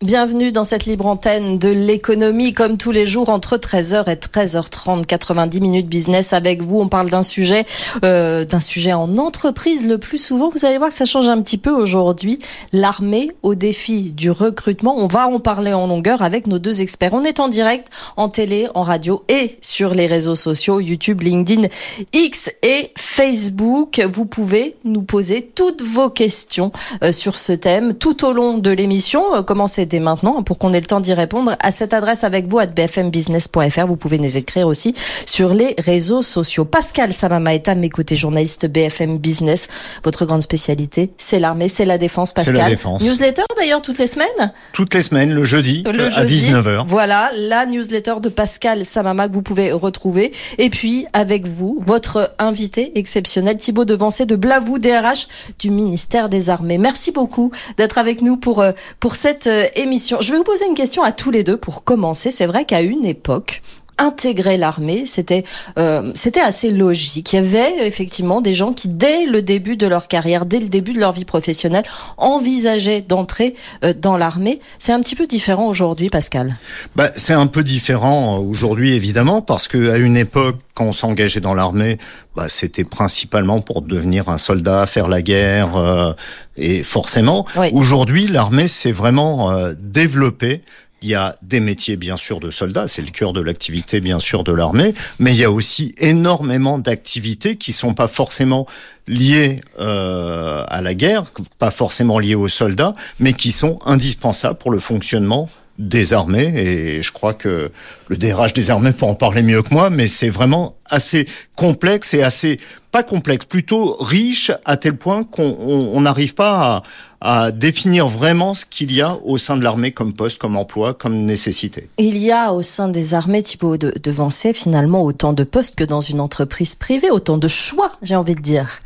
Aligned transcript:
Bienvenue 0.00 0.52
dans 0.52 0.62
cette 0.62 0.86
libre 0.86 1.06
antenne 1.06 1.58
de 1.58 1.70
l'économie, 1.70 2.54
comme 2.54 2.76
tous 2.76 2.92
les 2.92 3.04
jours 3.04 3.30
entre 3.30 3.56
13h 3.56 4.08
et 4.08 4.14
13h30, 4.14 5.04
90 5.04 5.60
minutes 5.60 5.88
business 5.88 6.32
avec 6.32 6.62
vous. 6.62 6.78
On 6.78 6.86
parle 6.86 7.10
d'un 7.10 7.24
sujet, 7.24 7.66
euh, 8.04 8.44
d'un 8.44 8.60
sujet 8.60 8.92
en 8.92 9.16
entreprise 9.16 9.88
le 9.88 9.98
plus 9.98 10.18
souvent. 10.18 10.50
Vous 10.50 10.64
allez 10.64 10.78
voir 10.78 10.90
que 10.90 10.94
ça 10.94 11.04
change 11.04 11.26
un 11.26 11.42
petit 11.42 11.58
peu 11.58 11.72
aujourd'hui. 11.72 12.38
L'armée 12.72 13.32
au 13.42 13.56
défi 13.56 14.10
du 14.10 14.30
recrutement. 14.30 14.96
On 14.96 15.08
va 15.08 15.26
en 15.26 15.40
parler 15.40 15.72
en 15.72 15.88
longueur 15.88 16.22
avec 16.22 16.46
nos 16.46 16.60
deux 16.60 16.80
experts. 16.80 17.12
On 17.12 17.24
est 17.24 17.40
en 17.40 17.48
direct, 17.48 17.88
en 18.16 18.28
télé, 18.28 18.68
en 18.76 18.82
radio 18.82 19.24
et 19.28 19.58
sur 19.62 19.94
les 19.94 20.06
réseaux 20.06 20.36
sociaux, 20.36 20.78
YouTube, 20.78 21.22
LinkedIn, 21.22 21.66
X 22.12 22.50
et 22.62 22.92
Facebook. 22.96 24.00
Vous 24.08 24.26
pouvez 24.26 24.76
nous 24.84 25.02
poser 25.02 25.50
toutes 25.56 25.82
vos 25.82 26.08
questions 26.08 26.70
euh, 27.02 27.10
sur 27.10 27.34
ce 27.34 27.52
thème 27.52 27.94
tout 27.94 28.24
au 28.24 28.32
long 28.32 28.58
de 28.58 28.70
l'émission. 28.70 29.34
Euh, 29.34 29.42
commencez 29.42 29.87
dès 29.88 30.00
maintenant 30.00 30.42
pour 30.42 30.58
qu'on 30.58 30.72
ait 30.72 30.80
le 30.80 30.86
temps 30.86 31.00
d'y 31.00 31.12
répondre 31.12 31.56
à 31.60 31.70
cette 31.70 31.92
adresse 31.92 32.24
avec 32.24 32.46
vous 32.46 32.58
à 32.58 32.66
bfmbusiness.fr. 32.66 33.86
Vous 33.86 33.96
pouvez 33.96 34.18
nous 34.18 34.36
écrire 34.36 34.66
aussi 34.66 34.94
sur 35.26 35.54
les 35.54 35.74
réseaux 35.78 36.22
sociaux. 36.22 36.64
Pascal 36.64 37.12
Samama 37.12 37.54
est 37.54 37.68
à 37.68 37.74
mes 37.74 37.90
côtés, 37.90 38.16
journaliste 38.16 38.66
BFM 38.66 39.18
Business. 39.18 39.68
Votre 40.04 40.24
grande 40.26 40.42
spécialité, 40.42 41.10
c'est 41.18 41.38
l'armée, 41.38 41.68
c'est 41.68 41.84
la 41.84 41.98
défense. 41.98 42.32
Pascal. 42.32 42.56
la 42.56 42.68
défense. 42.68 43.02
Newsletter 43.02 43.42
d'ailleurs 43.56 43.82
toutes 43.82 43.98
les 43.98 44.06
semaines. 44.06 44.52
Toutes 44.72 44.94
les 44.94 45.02
semaines, 45.02 45.32
le 45.32 45.44
jeudi, 45.44 45.82
Le 45.84 46.06
à 46.06 46.10
jeudi. 46.10 46.46
19h. 46.46 46.84
Voilà, 46.86 47.30
la 47.36 47.66
newsletter 47.66 48.14
de 48.22 48.28
Pascal 48.28 48.84
Samama 48.84 49.28
que 49.28 49.34
vous 49.34 49.42
pouvez 49.42 49.72
retrouver. 49.72 50.32
Et 50.58 50.70
puis, 50.70 51.06
avec 51.12 51.46
vous, 51.46 51.78
votre 51.84 52.34
invité 52.38 52.98
exceptionnel, 52.98 53.56
Thibaut 53.56 53.84
Devancé 53.84 54.26
de 54.26 54.36
Blavou, 54.36 54.78
DRH 54.78 55.28
du 55.58 55.70
ministère 55.70 56.28
des 56.28 56.50
Armées. 56.50 56.78
Merci 56.78 57.12
beaucoup 57.12 57.50
d'être 57.76 57.98
avec 57.98 58.22
nous 58.22 58.36
pour, 58.36 58.60
euh, 58.60 58.72
pour 59.00 59.14
cette 59.14 59.46
euh, 59.46 59.66
Je 59.78 60.32
vais 60.32 60.38
vous 60.38 60.44
poser 60.44 60.66
une 60.66 60.74
question 60.74 61.02
à 61.02 61.12
tous 61.12 61.30
les 61.30 61.44
deux 61.44 61.56
pour 61.56 61.84
commencer. 61.84 62.30
C'est 62.30 62.46
vrai 62.46 62.64
qu'à 62.64 62.82
une 62.82 63.04
époque, 63.04 63.62
intégrer 63.98 64.56
l'armée, 64.56 65.04
c'était 65.06 65.44
euh, 65.78 66.12
c'était 66.14 66.40
assez 66.40 66.70
logique. 66.70 67.32
Il 67.32 67.36
y 67.36 67.38
avait 67.40 67.86
effectivement 67.86 68.40
des 68.40 68.54
gens 68.54 68.72
qui, 68.72 68.88
dès 68.88 69.26
le 69.26 69.42
début 69.42 69.76
de 69.76 69.86
leur 69.86 70.08
carrière, 70.08 70.46
dès 70.46 70.60
le 70.60 70.68
début 70.68 70.92
de 70.92 71.00
leur 71.00 71.12
vie 71.12 71.24
professionnelle, 71.24 71.84
envisageaient 72.16 73.00
d'entrer 73.00 73.54
euh, 73.84 73.92
dans 73.96 74.16
l'armée. 74.16 74.60
C'est 74.78 74.92
un 74.92 75.00
petit 75.00 75.16
peu 75.16 75.26
différent 75.26 75.66
aujourd'hui, 75.66 76.08
Pascal. 76.08 76.56
Bah, 76.96 77.10
c'est 77.16 77.34
un 77.34 77.46
peu 77.46 77.62
différent 77.62 78.36
euh, 78.36 78.40
aujourd'hui, 78.40 78.92
évidemment, 78.94 79.42
parce 79.42 79.68
que 79.68 79.90
à 79.90 79.98
une 79.98 80.16
époque, 80.16 80.56
quand 80.74 80.84
on 80.86 80.92
s'engageait 80.92 81.40
dans 81.40 81.54
l'armée, 81.54 81.98
bah, 82.36 82.46
c'était 82.48 82.84
principalement 82.84 83.58
pour 83.58 83.82
devenir 83.82 84.28
un 84.28 84.38
soldat, 84.38 84.86
faire 84.86 85.08
la 85.08 85.22
guerre, 85.22 85.76
euh, 85.76 86.12
et 86.56 86.82
forcément, 86.82 87.46
Oui. 87.56 87.70
aujourd'hui, 87.72 88.28
l'armée 88.28 88.68
s'est 88.68 88.92
vraiment 88.92 89.50
euh, 89.50 89.74
développée. 89.78 90.62
Il 91.02 91.08
y 91.08 91.14
a 91.14 91.36
des 91.42 91.60
métiers, 91.60 91.96
bien 91.96 92.16
sûr, 92.16 92.40
de 92.40 92.50
soldats, 92.50 92.88
c'est 92.88 93.02
le 93.02 93.10
cœur 93.10 93.32
de 93.32 93.40
l'activité, 93.40 94.00
bien 94.00 94.18
sûr, 94.18 94.42
de 94.42 94.52
l'armée, 94.52 94.94
mais 95.18 95.32
il 95.32 95.38
y 95.38 95.44
a 95.44 95.50
aussi 95.50 95.94
énormément 95.98 96.78
d'activités 96.78 97.56
qui 97.56 97.72
sont 97.72 97.94
pas 97.94 98.08
forcément 98.08 98.66
liées 99.06 99.60
euh, 99.78 100.64
à 100.66 100.80
la 100.80 100.94
guerre, 100.94 101.24
pas 101.58 101.70
forcément 101.70 102.18
liées 102.18 102.34
aux 102.34 102.48
soldats, 102.48 102.94
mais 103.20 103.32
qui 103.32 103.52
sont 103.52 103.78
indispensables 103.86 104.58
pour 104.58 104.72
le 104.72 104.80
fonctionnement 104.80 105.48
des 105.78 106.12
armées. 106.12 106.52
Et 106.56 107.02
je 107.02 107.12
crois 107.12 107.34
que 107.34 107.70
le 108.08 108.16
DRH 108.16 108.52
des 108.52 108.70
armées 108.70 108.92
peut 108.92 109.06
en 109.06 109.14
parler 109.14 109.42
mieux 109.42 109.62
que 109.62 109.72
moi, 109.72 109.90
mais 109.90 110.06
c'est 110.06 110.28
vraiment 110.28 110.74
assez 110.86 111.26
complexe 111.56 112.14
et 112.14 112.22
assez 112.22 112.58
pas 112.90 113.02
complexe, 113.02 113.44
plutôt 113.44 113.96
riche 114.00 114.50
à 114.64 114.76
tel 114.78 114.96
point 114.96 115.22
qu'on 115.22 115.44
on- 115.60 115.90
on 115.94 116.00
n'arrive 116.00 116.34
pas 116.34 116.82
à, 117.20 117.44
à 117.44 117.52
définir 117.52 118.08
vraiment 118.08 118.54
ce 118.54 118.64
qu'il 118.64 118.92
y 118.92 119.02
a 119.02 119.18
au 119.24 119.36
sein 119.36 119.56
de 119.58 119.62
l'armée 119.62 119.92
comme 119.92 120.14
poste, 120.14 120.38
comme 120.38 120.56
emploi, 120.56 120.94
comme 120.94 121.24
nécessité. 121.26 121.88
Il 121.98 122.16
y 122.16 122.32
a 122.32 122.52
au 122.52 122.62
sein 122.62 122.88
des 122.88 123.12
armées, 123.14 123.42
Thibaut 123.42 123.76
de, 123.76 123.92
Devancé, 124.02 124.54
finalement 124.54 125.02
autant 125.02 125.32
de 125.34 125.44
postes 125.44 125.76
que 125.76 125.84
dans 125.84 126.00
une 126.00 126.20
entreprise 126.20 126.74
privée, 126.74 127.10
autant 127.10 127.36
de 127.36 127.48
choix, 127.48 127.92
j'ai 128.02 128.16
envie 128.16 128.34
de 128.34 128.40
dire. 128.40 128.80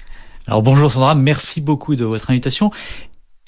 Alors 0.48 0.62
bonjour 0.62 0.90
Sandra, 0.90 1.14
merci 1.14 1.60
beaucoup 1.60 1.94
de 1.94 2.04
votre 2.04 2.28
invitation. 2.30 2.72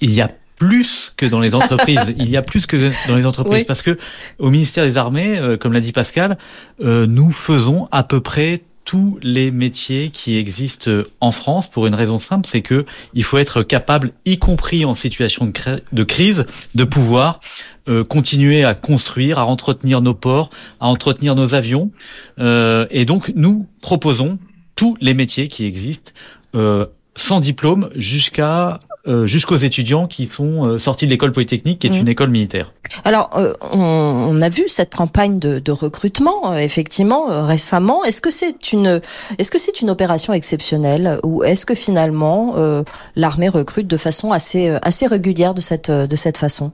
Il 0.00 0.12
y 0.12 0.20
a 0.20 0.30
plus 0.56 1.12
que 1.16 1.26
dans 1.26 1.40
les 1.40 1.54
entreprises. 1.54 2.14
Il 2.18 2.30
y 2.30 2.36
a 2.36 2.42
plus 2.42 2.66
que 2.66 2.90
dans 3.08 3.16
les 3.16 3.26
entreprises 3.26 3.60
Oui. 3.60 3.64
parce 3.64 3.82
que 3.82 3.98
au 4.38 4.50
ministère 4.50 4.84
des 4.84 4.96
Armées, 4.96 5.38
euh, 5.38 5.56
comme 5.56 5.72
l'a 5.72 5.80
dit 5.80 5.92
Pascal, 5.92 6.38
euh, 6.82 7.06
nous 7.06 7.30
faisons 7.32 7.88
à 7.90 8.02
peu 8.02 8.20
près 8.20 8.62
tous 8.84 9.18
les 9.22 9.50
métiers 9.50 10.10
qui 10.10 10.36
existent 10.36 10.90
en 11.20 11.32
France 11.32 11.70
pour 11.70 11.86
une 11.86 11.94
raison 11.94 12.18
simple, 12.18 12.46
c'est 12.46 12.60
que 12.60 12.84
il 13.14 13.24
faut 13.24 13.38
être 13.38 13.62
capable, 13.62 14.10
y 14.26 14.38
compris 14.38 14.84
en 14.84 14.94
situation 14.94 15.46
de, 15.46 15.52
cri- 15.52 15.80
de 15.92 16.04
crise, 16.04 16.44
de 16.74 16.84
pouvoir 16.84 17.40
euh, 17.88 18.04
continuer 18.04 18.62
à 18.62 18.74
construire, 18.74 19.38
à 19.38 19.46
entretenir 19.46 20.02
nos 20.02 20.12
ports, 20.12 20.50
à 20.80 20.86
entretenir 20.88 21.34
nos 21.34 21.54
avions. 21.54 21.92
Euh, 22.38 22.86
et 22.90 23.06
donc 23.06 23.32
nous 23.34 23.66
proposons 23.80 24.38
tous 24.76 24.98
les 25.00 25.14
métiers 25.14 25.48
qui 25.48 25.64
existent 25.64 26.12
euh, 26.54 26.84
sans 27.16 27.40
diplôme 27.40 27.88
jusqu'à 27.94 28.80
euh, 29.06 29.26
jusqu'aux 29.26 29.56
étudiants 29.56 30.06
qui 30.06 30.26
sont 30.26 30.64
euh, 30.66 30.78
sortis 30.78 31.06
de 31.06 31.10
l'école 31.10 31.32
polytechnique, 31.32 31.78
qui 31.80 31.86
est 31.86 31.90
Mhm. 31.90 31.96
une 31.98 32.08
école 32.08 32.30
militaire. 32.30 32.72
Alors, 33.04 33.30
euh, 33.36 33.52
on, 33.72 33.78
on 33.78 34.40
a 34.40 34.48
vu 34.48 34.64
cette 34.68 34.94
campagne 34.94 35.38
de, 35.38 35.58
de 35.58 35.72
recrutement 35.72 36.52
euh, 36.52 36.56
effectivement 36.58 37.30
euh, 37.30 37.44
récemment. 37.44 38.04
Est-ce 38.04 38.20
que 38.20 38.30
c'est 38.30 38.72
une, 38.72 39.00
est-ce 39.38 39.50
que 39.50 39.58
c'est 39.58 39.80
une 39.82 39.90
opération 39.90 40.32
exceptionnelle 40.32 41.18
ou 41.22 41.44
est-ce 41.44 41.66
que 41.66 41.74
finalement 41.74 42.54
euh, 42.56 42.82
l'armée 43.16 43.48
recrute 43.48 43.86
de 43.86 43.96
façon 43.96 44.32
assez 44.32 44.68
assez 44.82 45.06
régulière 45.06 45.54
de 45.54 45.60
cette 45.60 45.90
de 45.90 46.16
cette 46.16 46.36
façon? 46.38 46.72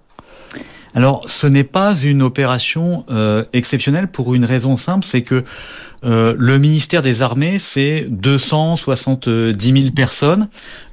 Alors, 0.94 1.30
ce 1.30 1.46
n'est 1.46 1.64
pas 1.64 1.96
une 1.96 2.22
opération 2.22 3.04
euh, 3.10 3.44
exceptionnelle 3.52 4.08
pour 4.08 4.34
une 4.34 4.44
raison 4.44 4.76
simple, 4.76 5.04
c'est 5.04 5.22
que 5.22 5.44
euh, 6.04 6.34
le 6.36 6.58
ministère 6.58 7.02
des 7.02 7.22
Armées, 7.22 7.58
c'est 7.58 8.06
270 8.08 9.82
000 9.82 9.94
personnes, 9.94 10.48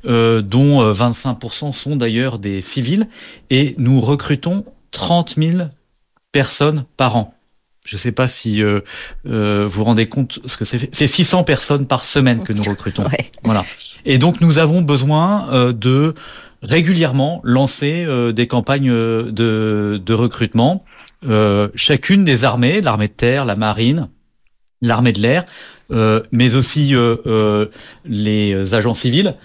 euh, 0.05 0.41
dont 0.41 0.81
euh, 0.81 0.93
25% 0.93 1.73
sont 1.73 1.95
d'ailleurs 1.95 2.39
des 2.39 2.61
civils, 2.61 3.07
et 3.49 3.73
nous 3.77 4.01
recrutons 4.01 4.65
30 4.91 5.35
000 5.37 5.69
personnes 6.31 6.85
par 6.97 7.15
an. 7.15 7.33
Je 7.87 7.95
ne 7.95 7.99
sais 7.99 8.11
pas 8.11 8.27
si 8.27 8.61
euh, 8.61 8.81
euh, 9.27 9.65
vous 9.65 9.77
vous 9.77 9.83
rendez 9.85 10.09
compte 10.09 10.39
ce 10.45 10.57
que 10.57 10.65
c'est. 10.65 10.93
C'est 10.93 11.07
600 11.07 11.45
personnes 11.45 11.87
par 11.87 12.03
semaine 12.03 12.43
que 12.43 12.51
nous 12.51 12.63
recrutons. 12.63 13.03
Ouais. 13.05 13.31
Voilà. 13.43 13.63
Et 14.05 14.17
donc 14.17 14.41
nous 14.41 14.59
avons 14.59 14.81
besoin 14.81 15.49
euh, 15.53 15.71
de 15.71 16.13
régulièrement 16.61 17.41
lancer 17.43 18.03
euh, 18.05 18.31
des 18.31 18.47
campagnes 18.47 18.89
euh, 18.89 19.31
de, 19.31 20.01
de 20.03 20.13
recrutement. 20.13 20.83
Euh, 21.25 21.69
chacune 21.75 22.23
des 22.23 22.43
armées, 22.43 22.81
l'armée 22.81 23.07
de 23.07 23.13
terre, 23.13 23.45
la 23.45 23.55
marine, 23.55 24.09
l'armée 24.81 25.11
de 25.11 25.21
l'air, 25.21 25.45
euh, 25.91 26.21
mais 26.31 26.55
aussi 26.55 26.93
euh, 26.93 27.15
euh, 27.25 27.67
les 28.05 28.73
agents 28.73 28.95
civils, 28.95 29.35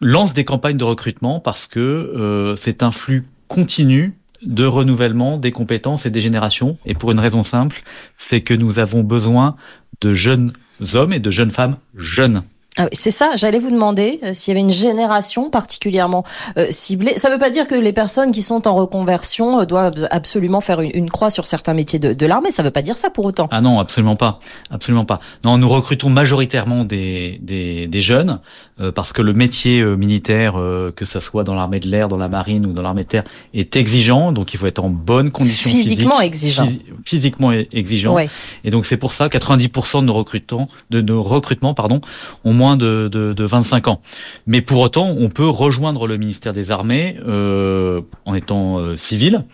lancent 0.00 0.34
des 0.34 0.44
campagnes 0.44 0.76
de 0.76 0.84
recrutement 0.84 1.38
parce 1.38 1.68
que 1.68 2.54
c'est 2.58 2.82
un 2.82 2.90
flux 2.90 3.26
continu 3.46 4.18
de 4.42 4.64
renouvellement 4.64 5.36
des 5.36 5.52
compétences 5.52 6.04
et 6.04 6.10
des 6.10 6.20
générations. 6.20 6.78
Et 6.84 6.94
pour 6.94 7.12
une 7.12 7.20
raison 7.20 7.44
simple, 7.44 7.82
c'est 8.16 8.40
que 8.40 8.54
nous 8.54 8.80
avons 8.80 9.04
besoin 9.04 9.54
de 10.00 10.14
jeunes 10.14 10.52
hommes 10.94 11.12
et 11.12 11.20
de 11.20 11.30
jeunes 11.30 11.52
femmes 11.52 11.76
jeunes. 11.94 12.42
Ah 12.78 12.88
c'est 12.92 13.10
ça, 13.10 13.32
j'allais 13.34 13.58
vous 13.58 13.70
demander 13.70 14.20
euh, 14.22 14.30
s'il 14.34 14.52
y 14.52 14.56
avait 14.56 14.60
une 14.60 14.70
génération 14.70 15.50
particulièrement 15.50 16.22
euh, 16.58 16.68
ciblée. 16.70 17.18
Ça 17.18 17.28
ne 17.28 17.34
veut 17.34 17.38
pas 17.38 17.50
dire 17.50 17.66
que 17.66 17.74
les 17.74 17.92
personnes 17.92 18.30
qui 18.30 18.42
sont 18.42 18.68
en 18.68 18.74
reconversion 18.74 19.60
euh, 19.60 19.64
doivent 19.64 20.06
absolument 20.10 20.60
faire 20.60 20.80
une, 20.80 21.10
croix 21.10 21.30
sur 21.30 21.46
certains 21.46 21.74
métiers 21.74 21.98
de, 21.98 22.26
l'armée. 22.26 22.50
Ça 22.50 22.62
ne 22.62 22.68
veut 22.68 22.72
pas 22.72 22.82
dire 22.82 22.96
ça 22.96 23.10
pour 23.10 23.24
autant. 23.24 23.48
Ah 23.50 23.60
non, 23.60 23.80
absolument 23.80 24.16
pas, 24.16 24.38
absolument 24.70 25.04
pas. 25.04 25.18
Non, 25.44 25.58
nous 25.58 25.68
recrutons 25.68 26.08
majoritairement 26.08 26.84
des 26.84 27.90
jeunes 27.94 28.38
euh, 28.80 28.92
parce 28.92 29.12
que 29.12 29.22
le 29.22 29.32
métier 29.32 29.80
euh, 29.80 29.96
militaire, 29.96 30.58
euh, 30.58 30.92
que 30.94 31.04
ça 31.04 31.20
soit 31.20 31.44
dans 31.44 31.54
l'armée 31.54 31.80
de 31.80 31.88
l'air, 31.88 32.08
dans 32.08 32.16
la 32.16 32.28
marine 32.28 32.66
ou 32.66 32.72
dans 32.72 32.82
l'armée 32.82 33.02
de 33.02 33.08
terre, 33.08 33.24
est 33.54 33.76
exigeant. 33.76 34.32
Donc 34.32 34.54
il 34.54 34.56
faut 34.56 34.66
être 34.66 34.78
en 34.84 34.90
bonne 34.90 35.30
condition 35.30 35.70
Physiquement 35.70 36.16
physique, 36.18 36.26
exigeant. 36.26 36.64
physi- 36.66 36.80
physiquement 37.04 37.52
exigeant. 37.52 38.14
Ouais. 38.14 38.28
Et 38.64 38.70
donc 38.70 38.86
c'est 38.86 38.96
pour 38.96 39.12
ça 39.12 39.28
90% 39.28 40.00
de 40.00 40.06
nos 40.06 40.14
recrutants, 40.14 40.68
de 40.90 41.00
nos 41.00 41.22
recrutements, 41.22 41.74
pardon, 41.74 42.00
ont 42.44 42.52
moins 42.52 42.76
de, 42.76 43.08
de, 43.10 43.32
de 43.32 43.44
25 43.44 43.88
ans. 43.88 44.00
Mais 44.46 44.60
pour 44.62 44.80
autant, 44.80 45.08
on 45.18 45.28
peut 45.28 45.48
rejoindre 45.48 46.06
le 46.06 46.16
ministère 46.16 46.52
des 46.52 46.70
Armées 46.70 47.18
euh, 47.26 48.00
en 48.26 48.34
étant 48.34 48.78
euh, 48.78 48.96
civil 48.96 49.44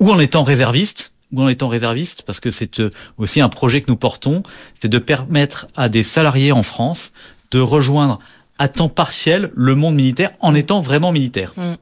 ou 0.00 0.10
en 0.10 0.18
étant 0.20 0.42
réserviste 0.44 1.12
ou 1.32 1.42
en 1.42 1.48
étant 1.48 1.66
réserviste, 1.68 2.22
parce 2.26 2.38
que 2.38 2.52
c'est 2.52 2.80
aussi 3.18 3.40
un 3.40 3.48
projet 3.48 3.80
que 3.80 3.86
nous 3.90 3.96
portons, 3.96 4.44
c'est 4.80 4.88
de 4.88 4.98
permettre 4.98 5.66
à 5.74 5.88
des 5.88 6.04
salariés 6.04 6.52
en 6.52 6.62
France 6.62 7.10
de 7.50 7.58
rejoindre 7.58 8.20
à 8.58 8.68
temps 8.68 8.88
partiel 8.88 9.50
le 9.54 9.74
monde 9.74 9.94
militaire 9.94 10.32
en 10.40 10.54
étant 10.54 10.80
vraiment 10.80 11.12
militaire. 11.12 11.52
Mm. 11.56 11.74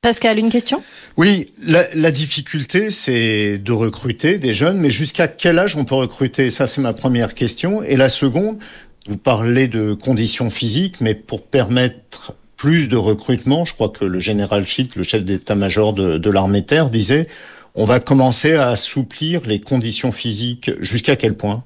Pascal, 0.00 0.38
une 0.38 0.50
question? 0.50 0.82
Oui, 1.16 1.52
la, 1.64 1.86
la 1.94 2.10
difficulté, 2.10 2.90
c'est 2.90 3.58
de 3.58 3.72
recruter 3.72 4.38
des 4.38 4.52
jeunes, 4.52 4.78
mais 4.78 4.90
jusqu'à 4.90 5.28
quel 5.28 5.60
âge 5.60 5.76
on 5.76 5.84
peut 5.84 5.94
recruter? 5.94 6.50
Ça, 6.50 6.66
c'est 6.66 6.80
ma 6.80 6.92
première 6.92 7.34
question. 7.34 7.84
Et 7.84 7.96
la 7.96 8.08
seconde, 8.08 8.58
vous 9.06 9.16
parlez 9.16 9.68
de 9.68 9.94
conditions 9.94 10.50
physiques, 10.50 11.00
mais 11.00 11.14
pour 11.14 11.46
permettre 11.46 12.34
plus 12.56 12.88
de 12.88 12.96
recrutement, 12.96 13.64
je 13.64 13.74
crois 13.74 13.90
que 13.90 14.04
le 14.04 14.18
général 14.18 14.66
Schitt, 14.66 14.96
le 14.96 15.04
chef 15.04 15.24
d'état-major 15.24 15.92
de, 15.92 16.18
de 16.18 16.30
l'armée 16.30 16.64
terre, 16.64 16.90
disait 16.90 17.28
on 17.74 17.84
va 17.84 18.00
commencer 18.00 18.54
à 18.54 18.68
assouplir 18.70 19.42
les 19.46 19.60
conditions 19.60 20.12
physiques. 20.12 20.70
Jusqu'à 20.80 21.16
quel 21.16 21.34
point? 21.34 21.64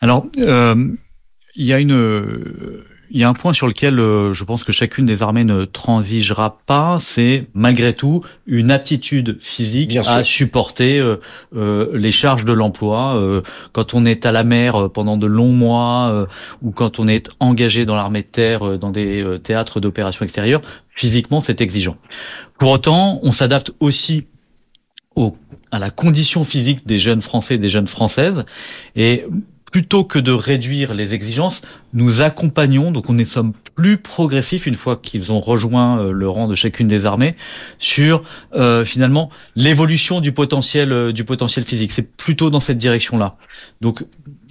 Alors, 0.00 0.26
euh, 0.38 0.94
il 1.56 1.64
y 1.64 1.72
a 1.72 1.78
une 1.78 1.92
il 3.10 3.20
y 3.20 3.24
a 3.24 3.28
un 3.28 3.34
point 3.34 3.52
sur 3.52 3.66
lequel 3.66 3.98
euh, 3.98 4.34
je 4.34 4.44
pense 4.44 4.64
que 4.64 4.72
chacune 4.72 5.06
des 5.06 5.22
armées 5.22 5.44
ne 5.44 5.64
transigera 5.64 6.58
pas, 6.66 6.98
c'est 7.00 7.46
malgré 7.54 7.94
tout 7.94 8.22
une 8.46 8.70
aptitude 8.70 9.38
physique 9.40 9.96
à 9.96 10.24
supporter 10.24 10.98
euh, 10.98 11.20
euh, 11.56 11.90
les 11.94 12.12
charges 12.12 12.44
de 12.44 12.52
l'emploi. 12.52 12.98
quand 13.72 13.94
on 13.94 14.04
est 14.04 14.26
à 14.26 14.32
la 14.32 14.42
mer 14.42 14.90
pendant 14.92 15.16
de 15.16 15.26
longs 15.26 15.52
mois 15.52 16.26
ou 16.62 16.70
quand 16.70 16.98
on 16.98 17.08
est 17.08 17.30
engagé 17.40 17.86
dans 17.86 17.96
l'armée 17.96 18.22
de 18.22 18.26
terre, 18.26 18.78
dans 18.78 18.90
des 18.90 19.24
théâtres 19.42 19.80
d'opérations 19.80 20.24
extérieures, 20.24 20.60
physiquement 20.90 21.40
c'est 21.40 21.60
exigeant. 21.60 21.96
Pour 22.58 22.70
autant, 22.70 23.20
on 23.22 23.32
s'adapte 23.32 23.72
aussi 23.80 24.26
au, 25.16 25.36
à 25.70 25.78
la 25.78 25.90
condition 25.90 26.44
physique 26.44 26.86
des 26.86 26.98
jeunes 26.98 27.22
Français, 27.22 27.58
des 27.58 27.68
jeunes 27.68 27.88
Françaises, 27.88 28.44
et 28.96 29.24
plutôt 29.70 30.04
que 30.04 30.18
de 30.18 30.32
réduire 30.32 30.94
les 30.94 31.14
exigences, 31.14 31.62
nous 31.92 32.22
accompagnons, 32.22 32.90
donc 32.90 33.10
on 33.10 33.18
est 33.18 33.24
sommes 33.24 33.52
plus 33.74 33.98
progressifs 33.98 34.66
une 34.66 34.76
fois 34.76 34.96
qu'ils 34.96 35.30
ont 35.30 35.40
rejoint 35.40 36.00
euh, 36.00 36.12
le 36.12 36.28
rang 36.28 36.48
de 36.48 36.54
chacune 36.54 36.88
des 36.88 37.06
armées 37.06 37.36
sur 37.78 38.22
euh, 38.54 38.84
finalement 38.84 39.30
l'évolution 39.56 40.20
du 40.20 40.32
potentiel 40.32 40.92
euh, 40.92 41.12
du 41.12 41.24
potentiel 41.24 41.64
physique. 41.64 41.92
C'est 41.92 42.16
plutôt 42.16 42.50
dans 42.50 42.60
cette 42.60 42.78
direction-là. 42.78 43.36
Donc 43.80 44.04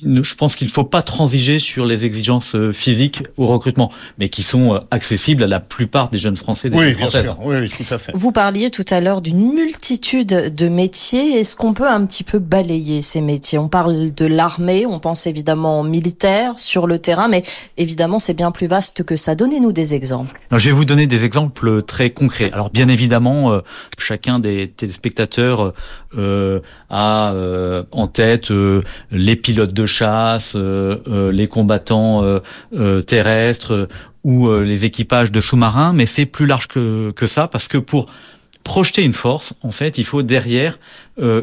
je 0.03 0.35
pense 0.35 0.55
qu'il 0.55 0.67
ne 0.67 0.71
faut 0.71 0.83
pas 0.83 1.01
transiger 1.01 1.59
sur 1.59 1.85
les 1.85 2.05
exigences 2.05 2.55
euh, 2.55 2.71
physiques 2.71 3.23
au 3.37 3.47
recrutement, 3.47 3.91
mais 4.19 4.29
qui 4.29 4.43
sont 4.43 4.75
euh, 4.75 4.79
accessibles 4.91 5.43
à 5.43 5.47
la 5.47 5.59
plupart 5.59 6.09
des 6.09 6.17
jeunes 6.17 6.37
Français, 6.37 6.69
des 6.69 6.77
oui, 6.77 6.93
bien 6.93 7.09
Sûr. 7.09 7.37
Oui, 7.41 7.67
tout 7.69 7.93
à 7.93 7.97
fait. 7.97 8.11
Vous 8.13 8.31
parliez 8.31 8.69
tout 8.69 8.85
à 8.89 9.01
l'heure 9.01 9.21
d'une 9.21 9.53
multitude 9.53 10.53
de 10.53 10.69
métiers. 10.69 11.39
Est-ce 11.39 11.55
qu'on 11.55 11.73
peut 11.73 11.87
un 11.87 12.05
petit 12.05 12.23
peu 12.23 12.37
balayer 12.37 13.01
ces 13.01 13.21
métiers? 13.21 13.57
On 13.57 13.69
parle 13.69 14.13
de 14.13 14.25
l'armée, 14.25 14.85
on 14.85 14.99
pense 14.99 15.25
évidemment 15.25 15.83
militaire 15.83 16.59
sur 16.59 16.85
le 16.85 16.99
terrain, 16.99 17.27
mais 17.27 17.43
évidemment 17.77 18.19
c'est 18.19 18.33
bien 18.33 18.51
plus 18.51 18.67
vaste 18.67 19.03
que 19.03 19.15
ça. 19.15 19.35
Donnez-nous 19.35 19.71
des 19.71 19.95
exemples. 19.95 20.39
Alors, 20.51 20.59
je 20.59 20.69
vais 20.69 20.75
vous 20.75 20.85
donner 20.85 21.07
des 21.07 21.25
exemples 21.25 21.81
très 21.81 22.11
concrets. 22.11 22.51
Alors 22.53 22.69
bien 22.69 22.87
évidemment, 22.87 23.51
euh, 23.51 23.61
chacun 23.97 24.39
des 24.39 24.67
téléspectateurs 24.67 25.73
euh, 26.17 26.59
a 26.89 27.33
en 27.91 28.07
tête 28.07 28.51
les 29.11 29.35
pilotes 29.35 29.73
de 29.73 29.86
chasse, 29.87 30.53
euh, 30.55 30.97
euh, 31.07 31.31
les 31.31 31.47
combattants 31.47 32.23
euh, 32.23 33.01
terrestres 33.01 33.87
ou 34.23 34.51
les 34.51 34.83
équipages 34.83 35.31
de 35.31 35.39
sous-marins, 35.39 35.93
mais 35.93 36.05
c'est 36.05 36.25
plus 36.25 36.45
large 36.45 36.67
que, 36.67 37.11
que 37.11 37.27
ça 37.27 37.47
parce 37.47 37.69
que 37.69 37.77
pour 37.77 38.07
projeter 38.63 39.03
une 39.03 39.13
force, 39.13 39.53
en 39.61 39.71
fait, 39.71 39.97
il 39.97 40.03
faut 40.03 40.21
derrière 40.21 40.79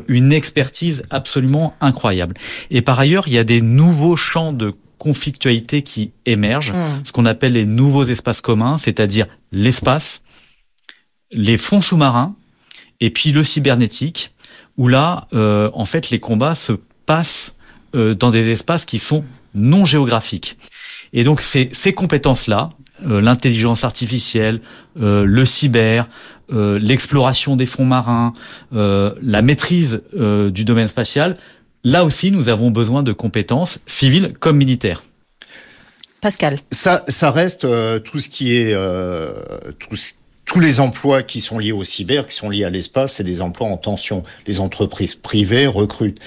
une 0.09 0.33
expertise 0.35 1.03
absolument 1.09 1.75
incroyable. 1.81 2.35
Et 2.71 2.83
par 2.83 3.01
ailleurs, 3.01 3.27
il 3.27 3.33
y 3.33 3.39
a 3.39 3.45
des 3.45 3.63
nouveaux 3.63 4.17
champs 4.17 4.53
de 4.53 4.75
conflictualité 4.99 5.81
qui 5.81 6.13
émergent, 6.27 6.73
mmh. 6.73 7.07
ce 7.07 7.13
qu'on 7.13 7.25
appelle 7.25 7.53
les 7.53 7.65
nouveaux 7.65 8.05
espaces 8.05 8.43
communs, 8.43 8.77
c'est-à-dire 8.77 9.27
l'espace, 9.51 10.21
les 11.31 11.57
fonds 11.57 11.81
sous-marins, 11.81 12.37
et 13.01 13.09
puis 13.09 13.33
le 13.33 13.45
cybernétique, 13.45 14.35
où 14.77 14.89
là, 14.89 15.27
en 15.33 15.87
fait, 15.87 16.11
les 16.11 16.21
combats 16.21 16.55
se 16.55 16.73
passent 17.07 17.57
dans 17.95 18.31
des 18.31 18.51
espaces 18.51 18.85
qui 18.85 18.99
sont 18.99 19.25
non 19.55 19.85
géographiques. 19.85 20.57
Et 21.13 21.25
donc 21.25 21.41
ces, 21.41 21.69
ces 21.73 21.93
compétences-là, 21.93 22.71
euh, 23.07 23.21
l'intelligence 23.21 23.85
artificielle, 23.85 24.61
euh, 25.01 25.25
le 25.25 25.45
cyber, 25.45 26.09
l'exploration 26.51 27.57
des 27.57 27.65
fonds 27.65 27.87
marins, 27.87 28.35
la 28.71 29.41
maîtrise 29.41 30.03
du 30.13 30.65
domaine 30.65 30.89
spatial, 30.89 31.39
là 31.85 32.05
aussi 32.05 32.31
nous 32.31 32.51
avons 32.51 32.71
besoin 32.71 33.03
de 33.03 33.13
compétences 33.13 33.81
civiles 33.87 34.35
comme 34.41 34.59
militaires. 34.59 35.03
Pascal. 36.21 36.59
Ça, 36.71 37.03
ça 37.09 37.31
reste 37.31 37.67
tout 38.05 38.19
ce 38.19 38.29
qui 38.29 38.55
est 38.57 38.77
tous 40.45 40.61
les 40.61 40.81
emplois 40.81 41.23
qui 41.23 41.41
sont 41.41 41.59
liés 41.59 41.73
au 41.73 41.85
cyber, 41.85 42.27
qui 42.27 42.37
sont 42.37 42.51
liés 42.51 42.65
à 42.65 42.71
l'espace, 42.71 43.15
c'est 43.15 43.25
des 43.25 43.41
emplois 43.41 43.69
en 43.69 43.77
tension. 43.77 44.25
Les 44.47 44.61
entreprises 44.61 45.15
privées 45.15 45.67
recrutent. 45.67 46.21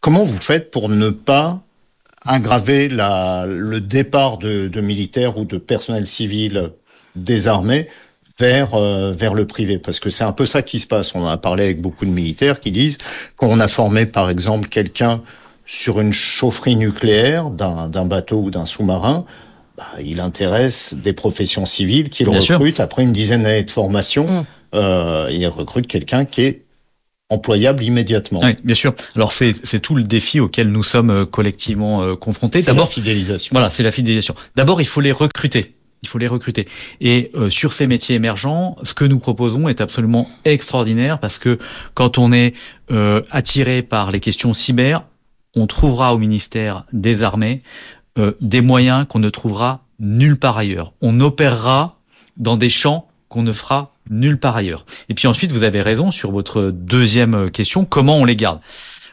Comment 0.00 0.24
vous 0.24 0.40
faites 0.40 0.70
pour 0.70 0.88
ne 0.88 1.10
pas 1.10 1.60
aggraver 2.24 2.88
la, 2.88 3.44
le 3.46 3.80
départ 3.80 4.38
de, 4.38 4.66
de, 4.66 4.80
militaires 4.80 5.36
ou 5.36 5.44
de 5.44 5.58
personnel 5.58 6.06
civil 6.06 6.70
des 7.16 7.48
armées 7.48 7.86
vers, 8.38 8.74
euh, 8.74 9.12
vers 9.12 9.34
le 9.34 9.46
privé? 9.46 9.78
Parce 9.78 10.00
que 10.00 10.08
c'est 10.08 10.24
un 10.24 10.32
peu 10.32 10.46
ça 10.46 10.62
qui 10.62 10.78
se 10.78 10.86
passe. 10.86 11.14
On 11.14 11.26
a 11.26 11.36
parlé 11.36 11.64
avec 11.64 11.82
beaucoup 11.82 12.06
de 12.06 12.10
militaires 12.10 12.60
qui 12.60 12.70
disent 12.70 12.96
qu'on 13.36 13.60
a 13.60 13.68
formé 13.68 14.06
par 14.06 14.30
exemple 14.30 14.68
quelqu'un 14.70 15.22
sur 15.66 16.00
une 16.00 16.12
chaufferie 16.12 16.76
nucléaire 16.76 17.50
d'un 17.50 18.04
bateau 18.04 18.40
ou 18.40 18.50
d'un 18.50 18.66
sous-marin, 18.66 19.24
bah, 19.76 19.86
il 20.02 20.18
intéresse 20.20 20.94
des 20.94 21.12
professions 21.12 21.64
civiles 21.64 22.08
qui 22.08 22.24
le 22.24 22.30
recrutent 22.30 22.80
après 22.80 23.02
une 23.02 23.12
dizaine 23.12 23.44
d'années 23.44 23.62
de 23.62 23.70
formation. 23.70 24.26
Mmh. 24.26 24.44
Euh, 24.74 25.28
il 25.30 25.46
recrute 25.46 25.86
quelqu'un 25.86 26.24
qui 26.24 26.42
est 26.42 26.62
employable 27.30 27.82
immédiatement. 27.84 28.40
Oui, 28.42 28.56
bien 28.62 28.74
sûr. 28.74 28.92
Alors 29.16 29.32
c'est 29.32 29.80
tout 29.80 29.94
le 29.94 30.02
défi 30.02 30.40
auquel 30.40 30.68
nous 30.68 30.82
sommes 30.82 31.10
euh, 31.10 31.24
collectivement 31.24 32.02
euh, 32.02 32.16
confrontés. 32.16 32.60
D'abord 32.62 32.86
la 32.86 32.90
fidélisation. 32.90 33.50
Voilà, 33.52 33.70
c'est 33.70 33.84
la 33.84 33.92
fidélisation. 33.92 34.34
D'abord, 34.56 34.80
il 34.80 34.86
faut 34.86 35.00
les 35.00 35.12
recruter. 35.12 35.74
Il 36.02 36.08
faut 36.08 36.18
les 36.18 36.26
recruter. 36.26 36.66
Et 37.00 37.30
euh, 37.34 37.50
sur 37.50 37.72
ces 37.72 37.86
métiers 37.86 38.16
émergents, 38.16 38.76
ce 38.82 38.94
que 38.94 39.04
nous 39.04 39.18
proposons 39.18 39.68
est 39.68 39.80
absolument 39.80 40.28
extraordinaire 40.44 41.20
parce 41.20 41.38
que 41.38 41.58
quand 41.94 42.18
on 42.18 42.32
est 42.32 42.54
attiré 43.30 43.82
par 43.82 44.10
les 44.10 44.18
questions 44.18 44.52
cyber, 44.52 45.04
on 45.54 45.68
trouvera 45.68 46.12
au 46.12 46.18
ministère 46.18 46.84
des 46.92 47.22
Armées 47.22 47.62
des 48.40 48.60
moyens 48.60 49.06
qu'on 49.08 49.20
ne 49.20 49.30
trouvera 49.30 49.84
nulle 50.00 50.36
part 50.36 50.58
ailleurs. 50.58 50.92
On 51.00 51.20
opérera 51.20 52.00
dans 52.36 52.56
des 52.56 52.68
champs 52.68 53.06
qu'on 53.28 53.44
ne 53.44 53.52
fera 53.52 53.94
nulle 54.10 54.38
part 54.38 54.56
ailleurs. 54.56 54.84
Et 55.08 55.14
puis 55.14 55.26
ensuite, 55.26 55.52
vous 55.52 55.62
avez 55.62 55.80
raison 55.80 56.10
sur 56.10 56.30
votre 56.30 56.70
deuxième 56.70 57.50
question, 57.50 57.84
comment 57.84 58.18
on 58.18 58.24
les 58.24 58.36
garde? 58.36 58.60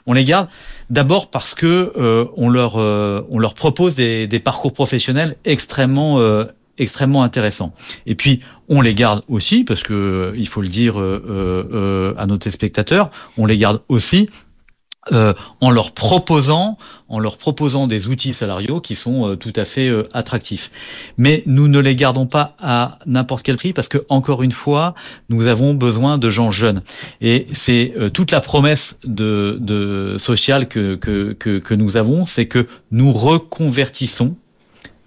On 0.07 0.13
les 0.13 0.23
garde 0.23 0.47
d'abord 0.89 1.29
parce 1.29 1.53
que 1.53 1.93
euh, 1.97 2.25
on 2.35 2.49
leur 2.49 2.77
euh, 2.77 3.21
on 3.29 3.39
leur 3.39 3.53
propose 3.53 3.95
des, 3.95 4.25
des 4.25 4.39
parcours 4.39 4.73
professionnels 4.73 5.35
extrêmement 5.45 6.19
euh, 6.19 6.45
extrêmement 6.77 7.23
intéressants. 7.23 7.73
Et 8.05 8.15
puis 8.15 8.41
on 8.69 8.81
les 8.81 8.93
garde 8.93 9.23
aussi 9.27 9.63
parce 9.63 9.83
que 9.83 10.33
il 10.37 10.47
faut 10.47 10.61
le 10.61 10.67
dire 10.67 10.97
à 10.97 12.25
nos 12.25 12.37
téléspectateurs, 12.37 13.09
on 13.37 13.45
les 13.45 13.57
garde 13.57 13.81
aussi 13.89 14.29
euh, 15.11 15.33
en 15.61 15.71
leur 15.71 15.91
proposant, 15.91 16.77
en 17.09 17.19
leur 17.19 17.37
proposant 17.37 17.87
des 17.87 18.07
outils 18.07 18.33
salariaux 18.33 18.81
qui 18.81 18.95
sont 18.95 19.29
euh, 19.29 19.35
tout 19.35 19.53
à 19.55 19.65
fait 19.65 19.87
euh, 19.87 20.03
attractifs. 20.13 20.71
Mais 21.17 21.43
nous 21.45 21.67
ne 21.67 21.79
les 21.79 21.95
gardons 21.95 22.25
pas 22.25 22.55
à 22.59 22.99
n'importe 23.05 23.43
quel 23.43 23.57
prix 23.57 23.73
parce 23.73 23.87
que 23.87 24.05
encore 24.09 24.43
une 24.43 24.51
fois, 24.51 24.95
nous 25.29 25.47
avons 25.47 25.73
besoin 25.73 26.17
de 26.17 26.29
gens 26.29 26.51
jeunes. 26.51 26.81
Et 27.21 27.47
c'est 27.53 27.93
toute 28.13 28.31
la 28.31 28.41
promesse 28.41 28.97
de, 29.03 29.57
de 29.59 30.17
sociale 30.17 30.67
que, 30.67 30.95
que, 30.95 31.33
que, 31.33 31.59
que 31.59 31.73
nous 31.73 31.97
avons, 31.97 32.25
c'est 32.25 32.47
que 32.47 32.67
nous 32.91 33.13
reconvertissons 33.13 34.35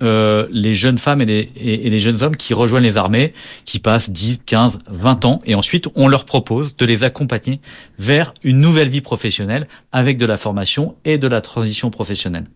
euh, 0.02 0.46
les 0.50 0.74
jeunes 0.74 0.98
femmes 0.98 1.22
et 1.22 1.26
les, 1.26 1.52
et, 1.56 1.90
les, 1.90 2.00
jeunes 2.00 2.22
hommes 2.22 2.36
qui 2.36 2.54
rejoignent 2.54 2.84
les 2.84 2.96
armées, 2.96 3.34
qui 3.64 3.78
passent 3.78 4.10
10, 4.10 4.38
15, 4.46 4.78
20 4.88 5.24
ans, 5.24 5.42
et 5.44 5.54
ensuite 5.54 5.88
on 5.94 6.08
leur 6.08 6.24
propose 6.24 6.76
de 6.76 6.86
les 6.86 7.04
accompagner 7.04 7.60
vers 7.98 8.34
une 8.42 8.60
nouvelle 8.60 8.88
vie 8.88 9.00
professionnelle 9.00 9.68
avec 9.92 10.16
de 10.16 10.26
la 10.26 10.36
formation 10.36 10.94
et 11.04 11.18
de 11.18 11.26
la 11.26 11.40
transition 11.40 11.90
professionnelle. 11.90 12.46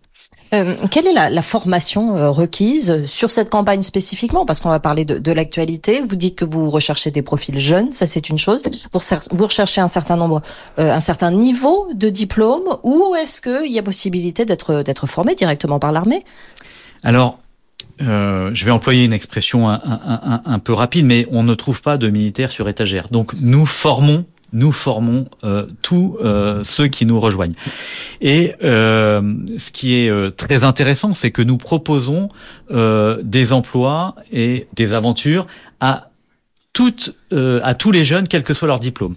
Euh, 0.55 0.75
quelle 0.91 1.07
est 1.07 1.13
la, 1.13 1.31
la 1.31 1.43
formation 1.43 2.17
euh, 2.17 2.31
requise 2.31 3.07
sur 3.07 3.31
cette 3.31 3.51
campagne 3.51 3.83
spécifiquement? 3.83 4.45
Parce 4.47 4.61
qu'on 4.61 4.69
va 4.69 4.79
parler 4.79 5.05
de, 5.05 5.19
de 5.19 5.33
l'actualité. 5.33 6.01
Vous 6.07 6.17
dites 6.17 6.37
que 6.37 6.45
vous 6.45 6.71
recherchez 6.71 7.11
des 7.11 7.23
profils 7.23 7.59
jeunes, 7.59 7.91
ça 7.91 8.07
c'est 8.07 8.29
une 8.29 8.39
chose. 8.39 8.63
Pour 8.93 9.03
vous 9.33 9.47
recherchez 9.47 9.81
un 9.81 9.89
certain 9.89 10.17
nombre, 10.17 10.43
euh, 10.79 10.93
un 10.93 11.01
certain 11.01 11.33
niveau 11.33 11.89
de 11.95 12.09
diplôme, 12.09 12.65
ou 12.83 13.15
est-ce 13.17 13.41
qu'il 13.41 13.73
y 13.73 13.79
a 13.79 13.83
possibilité 13.83 14.45
d'être 14.45 14.83
d'être 14.83 15.07
formé 15.07 15.35
directement 15.35 15.79
par 15.79 15.93
l'armée? 15.93 16.25
Alors, 17.05 17.39
euh, 18.03 18.51
je 18.55 18.65
vais 18.65 18.71
employer 18.71 19.05
une 19.05 19.13
expression 19.13 19.69
un, 19.69 20.59
peu 20.59 20.73
rapide, 20.73 21.07
mais 21.07 21.27
on 21.31 21.43
ne 21.43 21.55
trouve 21.55 21.83
pas 21.83 21.97
de 21.99 22.09
militaires 22.09 22.51
sur 22.51 22.69
étagère. 22.69 23.09
Donc 23.11 23.35
nous 23.41 23.67
formons, 23.67 24.25
nous 24.53 24.73
formons 24.73 25.29
euh, 25.45 25.67
tous 25.83 26.17
euh, 26.25 26.65
ceux 26.65 26.89
qui 26.89 27.07
nous 27.07 27.21
rejoignent. 27.21 27.55
Et 28.21 28.55
ce 28.61 29.71
qui 29.71 29.95
est 29.95 30.37
très 30.37 30.65
intéressant, 30.65 31.15
c'est 31.15 31.31
que 31.31 31.43
nous 31.43 31.59
proposons 31.59 32.31
des 32.71 33.53
emplois 33.53 34.17
et 34.33 34.67
des 34.75 34.93
aventures 34.93 35.47
à 35.81 36.09
toutes, 36.73 37.15
tous 37.79 37.93
les 37.93 38.05
jeunes, 38.05 38.27
quel 38.27 38.43
que 38.43 38.55
soit 38.55 38.67
leur 38.67 38.81
diplôme. 38.81 39.15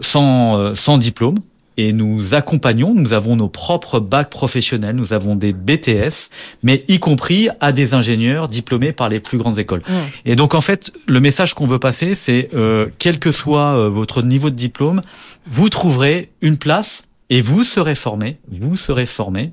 sans, 0.00 0.74
sans 0.74 0.98
diplôme, 0.98 1.36
et 1.76 1.92
nous 1.92 2.34
accompagnons, 2.34 2.94
nous 2.94 3.12
avons 3.12 3.36
nos 3.36 3.48
propres 3.48 4.00
bacs 4.00 4.30
professionnels, 4.30 4.96
nous 4.96 5.12
avons 5.12 5.36
des 5.36 5.52
BTS, 5.52 6.30
mais 6.62 6.84
y 6.88 6.98
compris 6.98 7.48
à 7.60 7.72
des 7.72 7.94
ingénieurs 7.94 8.48
diplômés 8.48 8.92
par 8.92 9.08
les 9.08 9.20
plus 9.20 9.38
grandes 9.38 9.58
écoles. 9.58 9.82
Mmh. 9.88 9.92
Et 10.26 10.36
donc 10.36 10.54
en 10.54 10.60
fait, 10.60 10.92
le 11.06 11.20
message 11.20 11.54
qu'on 11.54 11.66
veut 11.66 11.78
passer, 11.78 12.14
c'est 12.14 12.50
euh, 12.54 12.86
quel 12.98 13.18
que 13.18 13.32
soit 13.32 13.74
euh, 13.74 13.88
votre 13.88 14.22
niveau 14.22 14.50
de 14.50 14.56
diplôme, 14.56 15.02
vous 15.46 15.68
trouverez 15.68 16.30
une 16.42 16.56
place 16.56 17.04
et 17.30 17.40
vous 17.40 17.64
serez 17.64 17.94
formé, 17.94 18.38
vous 18.50 18.76
serez 18.76 19.06
formé 19.06 19.52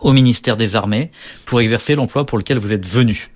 au 0.00 0.12
ministère 0.12 0.56
des 0.56 0.76
Armées 0.76 1.10
pour 1.44 1.60
exercer 1.60 1.94
l'emploi 1.94 2.26
pour 2.26 2.38
lequel 2.38 2.58
vous 2.58 2.72
êtes 2.72 2.86
venu. 2.86 3.31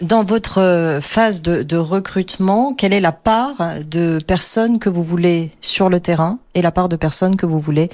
Dans 0.00 0.24
votre 0.24 0.62
euh, 0.62 1.00
phase 1.02 1.42
de, 1.42 1.76
recrutement, 1.76 2.72
quelle 2.72 2.94
est 2.94 3.00
la 3.00 3.12
part 3.12 3.74
de 3.86 4.18
personnes 4.26 4.78
que 4.78 4.88
vous 4.88 5.02
voulez 5.02 5.50
sur 5.60 5.90
le 5.90 6.00
terrain 6.00 6.38
et 6.54 6.62
la 6.62 6.70
part 6.70 6.88
de 6.88 6.96
personnes 6.96 7.36
que 7.36 7.44
vous 7.44 7.58
voulez 7.58 7.90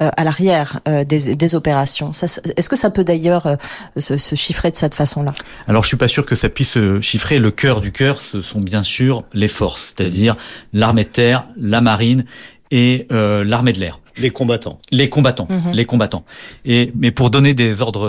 euh, 0.00 0.08
à 0.16 0.24
l'arrière 0.24 0.80
euh, 0.88 1.04
des, 1.04 1.54
opérations? 1.54 2.12
Est-ce 2.12 2.68
que 2.70 2.76
ça 2.76 2.88
peut 2.88 3.04
d'ailleurs 3.04 3.58
se, 3.98 4.16
chiffrer 4.16 4.70
de 4.70 4.76
cette 4.76 4.94
façon-là? 4.94 5.34
Alors 5.68 5.82
je 5.82 5.88
suis 5.88 5.98
pas 5.98 6.08
sûr 6.08 6.24
que 6.24 6.34
ça 6.34 6.48
puisse 6.48 6.70
se 6.70 7.02
chiffrer. 7.02 7.38
Le 7.38 7.50
cœur 7.50 7.82
du 7.82 7.92
cœur, 7.92 8.22
ce 8.22 8.40
sont 8.40 8.62
bien 8.62 8.82
sûr 8.82 9.24
les 9.34 9.48
forces, 9.48 9.92
c'est-à-dire 9.94 10.36
l'armée 10.72 11.04
de 11.04 11.10
terre, 11.10 11.46
la 11.58 11.82
marine 11.82 12.24
et 12.70 13.06
l'armée 13.10 13.74
de 13.74 13.80
l'air. 13.80 14.00
Les 14.16 14.30
combattants. 14.30 14.78
Les 14.92 15.10
combattants. 15.10 15.48
Mhm. 15.50 15.72
Les 15.72 15.84
combattants. 15.84 16.24
Et 16.64 16.90
mais 16.96 17.10
pour 17.10 17.28
donner 17.28 17.52
des 17.52 17.82
ordres, 17.82 18.08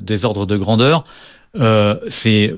des 0.00 0.24
ordres 0.26 0.44
de 0.44 0.56
grandeur, 0.58 1.04
euh, 1.04 1.41
c'est 1.54 2.54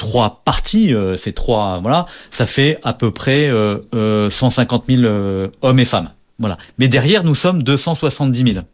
trois 0.00 0.42
parties, 0.46 0.94
euh, 0.94 1.16
ces 1.18 1.34
trois, 1.34 1.78
voilà, 1.80 2.06
ça 2.30 2.46
fait 2.46 2.78
à 2.82 2.94
peu 2.94 3.10
près 3.10 3.50
euh, 3.50 4.30
150 4.30 4.86
000 4.88 5.02
euh, 5.02 5.48
hommes 5.60 5.78
et 5.78 5.84
femmes. 5.84 6.10
Voilà. 6.38 6.56
Mais 6.78 6.88
derrière, 6.88 7.22
nous 7.22 7.34
sommes 7.34 7.62
270 7.62 8.54
000. 8.54 8.64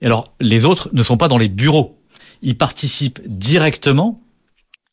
Et 0.00 0.06
alors, 0.06 0.32
les 0.40 0.64
autres 0.64 0.88
ne 0.94 1.02
sont 1.02 1.18
pas 1.18 1.28
dans 1.28 1.36
les 1.36 1.48
bureaux. 1.48 2.00
Ils 2.40 2.56
participent 2.56 3.20
directement 3.26 4.22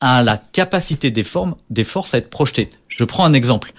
à 0.01 0.23
la 0.23 0.37
capacité 0.37 1.09
des, 1.09 1.23
formes, 1.23 1.55
des 1.69 1.85
forces 1.85 2.13
à 2.13 2.17
être 2.17 2.29
projetées. 2.29 2.69
Je 2.89 3.05
prends 3.05 3.23
un 3.23 3.33
exemple. 3.33 3.71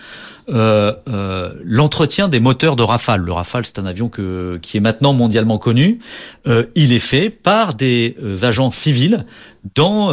Euh, 0.48 0.92
euh, 1.08 1.54
l'entretien 1.64 2.28
des 2.28 2.38
moteurs 2.38 2.76
de 2.76 2.82
Rafale. 2.82 3.20
Le 3.20 3.32
Rafale, 3.32 3.66
c'est 3.66 3.80
un 3.80 3.86
avion 3.86 4.08
que, 4.08 4.60
qui 4.62 4.76
est 4.76 4.80
maintenant 4.80 5.12
mondialement 5.12 5.58
connu. 5.58 5.98
Euh, 6.46 6.66
il 6.76 6.92
est 6.92 7.00
fait 7.00 7.30
par 7.30 7.74
des 7.74 8.16
agents 8.42 8.70
civils 8.70 9.26
dans 9.74 10.12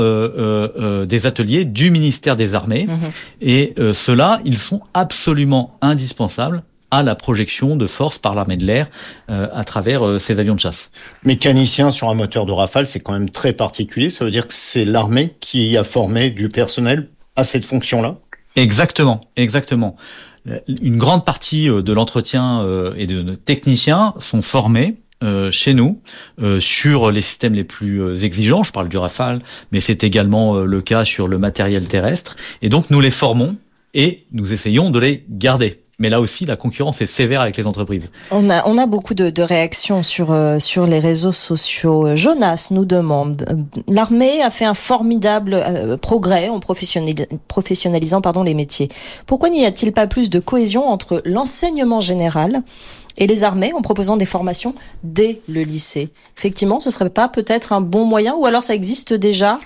des 1.06 1.26
ateliers 1.28 1.66
du 1.66 1.92
ministère 1.92 2.36
des 2.36 2.56
Armées. 2.56 2.88
Mhm. 2.88 3.12
Et 3.42 3.76
ceux-là, 3.94 4.42
ils 4.46 4.58
sont 4.58 4.82
absolument 4.94 5.78
indispensables 5.82 6.64
à 6.90 7.04
la 7.04 7.16
projection 7.16 7.76
de 7.76 7.86
force 7.86 8.18
par 8.18 8.34
l'armée 8.34 8.58
de 8.58 8.66
l'air 8.66 8.88
à 9.28 9.64
travers 9.64 10.20
ces 10.20 10.40
avions 10.40 10.56
de 10.56 10.60
chasse. 10.60 10.90
Mécanicien 11.24 11.92
sur 11.92 12.10
un 12.10 12.16
moteur 12.16 12.48
de 12.48 12.52
Rafale, 12.52 12.88
c'est 12.88 13.00
quand 13.00 13.14
même 13.14 13.30
très 13.30 13.54
particulier. 13.54 14.10
Ça 14.10 14.26
veut 14.26 14.32
dire 14.32 14.48
que 14.48 14.54
c'est 14.54 14.86
l'armée 14.86 15.36
qui 15.40 15.78
a 15.78 15.84
formé 15.84 16.32
du 16.32 16.50
personnel 16.50 17.10
à 17.36 17.44
cette 17.44 17.66
fonction-là? 17.66 18.18
Exactement, 18.56 19.22
exactement. 19.36 19.96
Une 20.68 20.98
grande 20.98 21.26
partie 21.26 21.70
euh, 21.70 21.82
de 21.82 21.94
l'entretien 21.94 22.62
euh, 22.62 22.94
et 22.98 23.08
de 23.08 23.22
nos 23.22 23.36
techniciens 23.36 24.14
sont 24.20 24.42
formés 24.42 24.98
euh, 25.24 25.52
chez 25.52 25.74
nous 25.74 26.02
sur 26.60 27.12
les 27.12 27.22
systèmes 27.22 27.54
les 27.54 27.64
plus 27.64 28.24
exigeants. 28.24 28.64
Je 28.64 28.72
parle 28.72 28.90
du 28.90 28.98
Rafale, 28.98 29.42
mais 29.72 29.80
c'est 29.80 30.04
également 30.04 30.60
le 30.60 30.82
cas 30.82 31.06
sur 31.06 31.28
le 31.28 31.38
matériel 31.38 31.88
terrestre. 31.88 32.36
Et 32.62 32.70
donc 32.70 32.90
nous 32.90 33.00
les 33.00 33.12
formons 33.12 33.56
et 33.94 34.26
nous 34.32 34.52
essayons 34.52 34.90
de 34.90 35.00
les 35.00 35.24
garder 35.30 35.83
mais 36.04 36.10
là 36.10 36.20
aussi, 36.20 36.44
la 36.44 36.58
concurrence 36.58 37.02
est 37.02 37.08
sévère 37.08 37.40
avec 37.40 37.56
les 37.56 37.66
entreprises. 37.66 38.10
On 38.30 38.50
a, 38.50 38.68
on 38.68 38.78
a 38.78 38.86
beaucoup 38.88 39.14
de, 39.14 39.42
réactions 39.42 40.04
sur, 40.04 40.34
euh, 40.34 40.60
sur 40.60 40.86
les 40.86 41.00
réseaux 41.00 41.32
sociaux. 41.32 42.14
Jonas 42.14 42.68
nous 42.72 42.84
demande, 42.84 43.46
euh, 43.50 43.56
l'armée 43.88 44.42
a 44.42 44.50
fait 44.50 44.66
un 44.66 44.74
formidable 44.74 45.54
euh, 45.54 45.96
progrès 45.96 46.50
en 46.50 46.60
professionnalisant 46.60 48.20
pardon, 48.20 48.44
les 48.44 48.54
métiers. 48.54 48.90
Pourquoi 49.26 49.50
n'y 49.50 49.66
a-t-il 49.66 49.94
pas 49.94 50.06
plus 50.06 50.30
de 50.30 50.40
cohésion 50.40 50.90
entre 50.90 51.22
l'enseignement 51.24 52.02
général 52.02 52.64
et 53.16 53.26
les 53.26 53.46
armées 53.46 53.72
en 53.74 53.82
proposant 53.82 54.18
des 54.18 54.26
formations 54.26 54.76
dès 55.06 55.40
le 55.48 55.62
lycée? 55.62 56.10
Effectivement, 56.38 56.82
ce 56.82 56.90
serait 56.90 57.10
pas 57.12 57.30
peut-être 57.30 57.72
un 57.72 57.80
bon 57.80 58.04
moyen 58.04 58.36
ou 58.36 58.46
alors 58.46 58.64
ça 58.64 58.76
existe 58.76 59.14
déjà? 59.14 59.58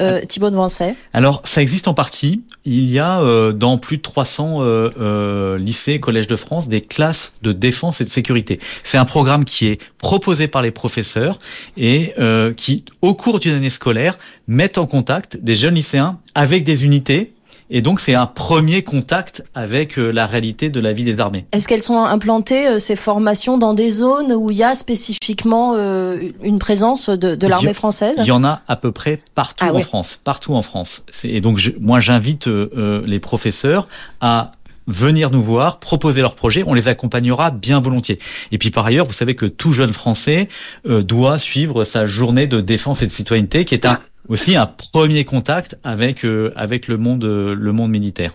Euh, 0.00 0.20
Thibaut 0.20 0.50
de 0.50 0.56
Vancey 0.56 0.94
Alors, 1.12 1.42
ça 1.44 1.62
existe 1.62 1.88
en 1.88 1.94
partie. 1.94 2.42
Il 2.64 2.90
y 2.90 2.98
a 2.98 3.20
euh, 3.20 3.52
dans 3.52 3.78
plus 3.78 3.96
de 3.96 4.02
300 4.02 4.58
euh, 4.60 4.90
euh, 5.00 5.58
lycées, 5.58 6.00
collèges 6.00 6.26
de 6.26 6.36
France, 6.36 6.68
des 6.68 6.80
classes 6.80 7.32
de 7.42 7.52
défense 7.52 8.00
et 8.00 8.04
de 8.04 8.10
sécurité. 8.10 8.60
C'est 8.84 8.98
un 8.98 9.04
programme 9.04 9.44
qui 9.44 9.66
est 9.66 9.80
proposé 9.98 10.48
par 10.48 10.62
les 10.62 10.70
professeurs 10.70 11.38
et 11.76 12.12
euh, 12.18 12.52
qui, 12.52 12.84
au 13.02 13.14
cours 13.14 13.40
d'une 13.40 13.54
année 13.54 13.70
scolaire, 13.70 14.18
met 14.48 14.78
en 14.78 14.86
contact 14.86 15.36
des 15.38 15.54
jeunes 15.54 15.74
lycéens 15.74 16.18
avec 16.34 16.64
des 16.64 16.84
unités 16.84 17.32
et 17.68 17.82
donc, 17.82 18.00
c'est 18.00 18.14
un 18.14 18.26
premier 18.26 18.82
contact 18.82 19.44
avec 19.54 19.98
euh, 19.98 20.10
la 20.10 20.26
réalité 20.26 20.70
de 20.70 20.78
la 20.78 20.92
vie 20.92 21.04
des 21.04 21.18
armées. 21.18 21.46
Est-ce 21.52 21.66
qu'elles 21.66 21.82
sont 21.82 21.98
implantées, 21.98 22.68
euh, 22.68 22.78
ces 22.78 22.94
formations, 22.94 23.58
dans 23.58 23.74
des 23.74 23.90
zones 23.90 24.32
où 24.32 24.50
il 24.50 24.56
y 24.56 24.62
a 24.62 24.74
spécifiquement 24.74 25.74
euh, 25.76 26.16
une 26.42 26.58
présence 26.58 27.08
de, 27.08 27.46
l'armée 27.46 27.74
française? 27.74 28.16
Il 28.18 28.26
y 28.26 28.30
en 28.32 28.44
a 28.44 28.62
à 28.68 28.76
peu 28.76 28.92
près 28.92 29.20
partout 29.34 29.64
ah 29.68 29.74
en 29.74 29.80
France. 29.80 30.20
Partout 30.22 30.54
en 30.54 30.62
France. 30.62 31.02
Et 31.24 31.40
donc, 31.40 31.60
moi, 31.80 32.00
j'invite 32.00 32.46
les 32.46 33.20
professeurs 33.20 33.88
à 34.20 34.52
venir 34.86 35.30
nous 35.30 35.42
voir, 35.42 35.80
proposer 35.80 36.20
leurs 36.20 36.36
projets, 36.36 36.62
on 36.64 36.72
les 36.72 36.86
accompagnera 36.86 37.50
bien 37.50 37.80
volontiers. 37.80 38.20
Et 38.52 38.58
puis 38.58 38.70
par 38.70 38.86
ailleurs, 38.86 39.06
vous 39.06 39.12
savez 39.12 39.34
que 39.34 39.46
tout 39.46 39.72
jeune 39.72 39.92
Français 39.92 40.48
doit 40.84 41.40
suivre 41.40 41.84
sa 41.84 42.06
journée 42.06 42.46
de 42.46 42.60
défense 42.60 43.02
et 43.02 43.06
de 43.06 43.12
citoyenneté, 43.12 43.64
qui 43.64 43.74
est 43.74 43.84
un 43.84 43.98
aussi 44.28 44.56
un 44.56 44.66
premier 44.66 45.24
contact 45.24 45.76
avec 45.84 46.24
euh, 46.24 46.52
avec 46.56 46.88
le 46.88 46.96
monde 46.96 47.24
euh, 47.24 47.54
le 47.54 47.72
monde 47.72 47.90
militaire. 47.90 48.32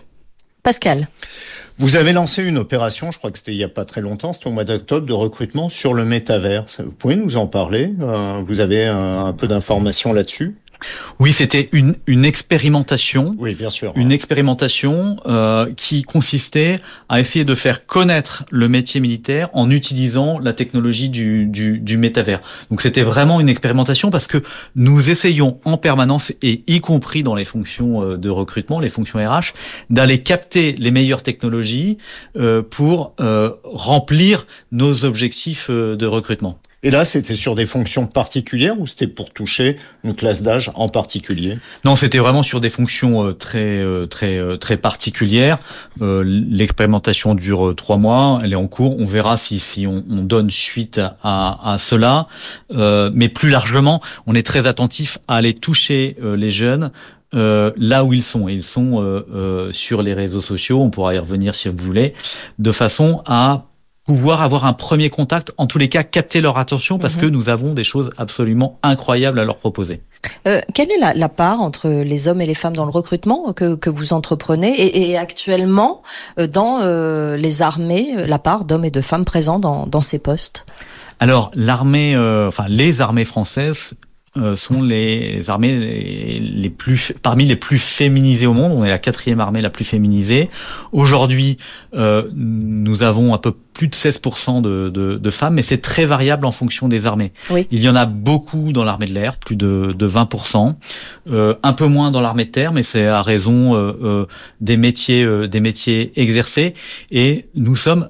Pascal. 0.62 1.08
Vous 1.78 1.96
avez 1.96 2.12
lancé 2.12 2.42
une 2.42 2.58
opération, 2.58 3.10
je 3.10 3.18
crois 3.18 3.32
que 3.32 3.38
c'était 3.38 3.52
il 3.52 3.58
y 3.58 3.64
a 3.64 3.68
pas 3.68 3.84
très 3.84 4.00
longtemps, 4.00 4.32
c'était 4.32 4.46
au 4.46 4.52
mois 4.52 4.64
d'octobre, 4.64 5.06
de 5.06 5.12
recrutement 5.12 5.68
sur 5.68 5.94
le 5.94 6.04
métavers. 6.04 6.66
Vous 6.78 6.92
pouvez 6.92 7.16
nous 7.16 7.36
en 7.36 7.48
parler 7.48 7.92
euh, 8.00 8.42
Vous 8.46 8.60
avez 8.60 8.86
un 8.86 9.32
peu 9.32 9.48
d'informations 9.48 10.12
là-dessus? 10.12 10.56
Oui, 11.18 11.32
c'était 11.32 11.68
une, 11.72 11.94
une 12.06 12.24
expérimentation. 12.24 13.34
Oui, 13.38 13.54
bien 13.54 13.70
sûr. 13.70 13.92
Une 13.96 14.12
expérimentation 14.12 15.16
euh, 15.26 15.72
qui 15.76 16.02
consistait 16.02 16.78
à 17.08 17.20
essayer 17.20 17.44
de 17.44 17.54
faire 17.54 17.86
connaître 17.86 18.44
le 18.50 18.68
métier 18.68 19.00
militaire 19.00 19.48
en 19.52 19.70
utilisant 19.70 20.38
la 20.38 20.52
technologie 20.52 21.08
du, 21.08 21.46
du, 21.46 21.78
du 21.78 21.96
métavers. 21.96 22.40
Donc 22.70 22.82
c'était 22.82 23.02
vraiment 23.02 23.40
une 23.40 23.48
expérimentation 23.48 24.10
parce 24.10 24.26
que 24.26 24.42
nous 24.74 25.10
essayons 25.10 25.60
en 25.64 25.76
permanence, 25.76 26.32
et 26.42 26.62
y 26.66 26.80
compris 26.80 27.22
dans 27.22 27.34
les 27.34 27.44
fonctions 27.44 28.02
euh, 28.02 28.16
de 28.16 28.30
recrutement, 28.30 28.80
les 28.80 28.90
fonctions 28.90 29.18
RH, 29.18 29.52
d'aller 29.90 30.22
capter 30.22 30.72
les 30.72 30.90
meilleures 30.90 31.22
technologies 31.22 31.98
euh, 32.36 32.62
pour 32.62 33.14
euh, 33.20 33.50
remplir 33.64 34.46
nos 34.70 35.04
objectifs 35.04 35.70
de 35.70 36.06
recrutement. 36.06 36.58
Et 36.84 36.90
là, 36.90 37.04
c'était 37.04 37.36
sur 37.36 37.54
des 37.54 37.66
fonctions 37.66 38.08
particulières 38.08 38.78
ou 38.80 38.86
c'était 38.86 39.06
pour 39.06 39.32
toucher 39.32 39.76
une 40.02 40.14
classe 40.14 40.42
d'âge 40.42 40.72
en 40.74 40.88
particulier? 40.88 41.58
Non, 41.84 41.94
c'était 41.94 42.18
vraiment 42.18 42.42
sur 42.42 42.60
des 42.60 42.70
fonctions 42.70 43.24
euh, 43.24 43.32
très 43.34 43.78
euh, 43.78 44.06
très 44.06 44.36
euh, 44.36 44.56
très 44.56 44.76
particulières. 44.76 45.58
L'expérimentation 46.00 47.36
dure 47.36 47.74
trois 47.76 47.98
mois, 47.98 48.40
elle 48.42 48.52
est 48.52 48.56
en 48.56 48.66
cours. 48.66 48.98
On 48.98 49.06
verra 49.06 49.36
si 49.36 49.60
si 49.60 49.86
on, 49.86 50.04
on 50.10 50.22
donne 50.22 50.50
suite 50.50 51.00
à, 51.22 51.72
à 51.72 51.78
cela. 51.78 52.26
mais 52.70 53.28
plus 53.28 53.50
largement, 53.50 54.02
on 54.26 54.34
est 54.34 54.46
très 54.46 54.66
attentif 54.66 55.18
à 55.28 55.36
aller 55.36 55.54
toucher 55.54 56.16
les 56.20 56.50
jeunes 56.50 56.90
euh, 57.34 57.72
là 57.76 58.04
où 58.04 58.12
ils 58.12 58.22
sont. 58.22 58.48
Ils 58.48 58.64
sont 58.64 59.00
euh, 59.02 59.26
euh, 59.34 59.72
sur 59.72 60.02
les 60.02 60.12
réseaux 60.14 60.40
sociaux, 60.42 60.80
on 60.80 60.90
pourra 60.90 61.14
y 61.14 61.18
revenir 61.18 61.54
si 61.54 61.68
vous 61.68 61.76
voulez, 61.78 62.14
de 62.58 62.72
façon 62.72 63.22
à 63.26 63.64
pouvoir 64.04 64.42
avoir 64.42 64.64
un 64.64 64.72
premier 64.72 65.10
contact, 65.10 65.52
en 65.58 65.66
tous 65.66 65.78
les 65.78 65.88
cas 65.88 66.02
capter 66.02 66.40
leur 66.40 66.58
attention 66.58 66.98
parce 66.98 67.16
que 67.16 67.26
mhm. 67.26 67.32
nous 67.32 67.48
avons 67.48 67.72
des 67.72 67.84
choses 67.84 68.10
absolument 68.18 68.78
incroyables 68.82 69.38
à 69.38 69.44
leur 69.44 69.58
proposer. 69.58 70.02
Euh, 70.46 70.60
quelle 70.74 70.90
est 70.90 70.98
la, 70.98 71.14
la, 71.14 71.28
part 71.28 71.60
entre 71.60 71.88
les 71.88 72.28
hommes 72.28 72.40
et 72.40 72.46
les 72.46 72.54
femmes 72.54 72.76
dans 72.76 72.84
le 72.84 72.90
recrutement 72.90 73.52
que, 73.52 73.74
que 73.74 73.90
vous 73.90 74.12
entreprenez 74.12 74.72
et, 74.72 75.10
et 75.10 75.16
actuellement 75.16 76.02
euh, 76.38 76.46
dans 76.46 76.80
euh, 76.82 77.36
les 77.36 77.62
armées, 77.62 78.14
la 78.26 78.38
part 78.38 78.64
d'hommes 78.64 78.84
et 78.84 78.90
de 78.90 79.00
femmes 79.00 79.24
présents 79.24 79.58
dans, 79.58 79.86
dans 79.86 80.02
ces 80.02 80.18
postes? 80.18 80.64
Alors 81.22 81.52
l'armée, 81.54 82.16
euh, 82.16 82.48
enfin 82.48 82.66
les 82.68 83.00
armées 83.00 83.24
françaises 83.24 83.94
euh, 84.38 84.56
sont 84.56 84.80
les, 84.80 85.50
armées 85.50 86.38
les, 86.40 86.70
plus 86.70 87.12
parmi 87.20 87.44
les 87.44 87.56
plus 87.56 87.78
féminisées 87.78 88.46
au 88.46 88.54
monde. 88.54 88.72
On 88.72 88.82
est 88.82 88.88
la 88.88 88.98
quatrième 88.98 89.40
armée 89.40 89.60
la 89.60 89.68
plus 89.68 89.84
féminisée. 89.84 90.48
Aujourd'hui, 90.92 91.58
euh, 91.94 92.28
nous 92.34 93.02
avons 93.02 93.34
un 93.34 93.38
peu 93.38 93.52
plus 93.52 93.88
de 93.88 93.94
16% 93.94 94.62
de, 94.62 94.88
de, 94.88 95.16
de, 95.16 95.30
femmes, 95.30 95.54
mais 95.54 95.62
c'est 95.62 95.82
très 95.82 96.06
variable 96.06 96.46
en 96.46 96.52
fonction 96.52 96.88
des 96.88 97.04
armées. 97.04 97.32
Oui. 97.50 97.66
Il 97.70 97.82
y 97.82 97.88
en 97.90 97.94
a 97.94 98.06
beaucoup 98.06 98.72
dans 98.72 98.84
l'armée 98.84 99.06
de 99.06 99.12
l'air, 99.12 99.36
plus 99.36 99.56
de, 99.56 99.94
de 99.96 100.08
20%, 100.08 100.76
euh, 101.30 101.54
un 101.62 101.72
peu 101.74 101.86
moins 101.86 102.10
dans 102.10 102.22
l'armée 102.22 102.46
de 102.46 102.50
terre, 102.50 102.72
mais 102.72 102.82
c'est 102.82 103.06
à 103.06 103.22
raison 103.22 103.74
euh, 103.74 103.92
euh 104.02 104.26
des 104.62 104.76
métiers 104.76 105.26
des 105.48 105.60
métiers 105.60 106.12
exercés. 106.16 106.74
Et 107.10 107.48
nous 107.54 107.76
sommes 107.76 108.08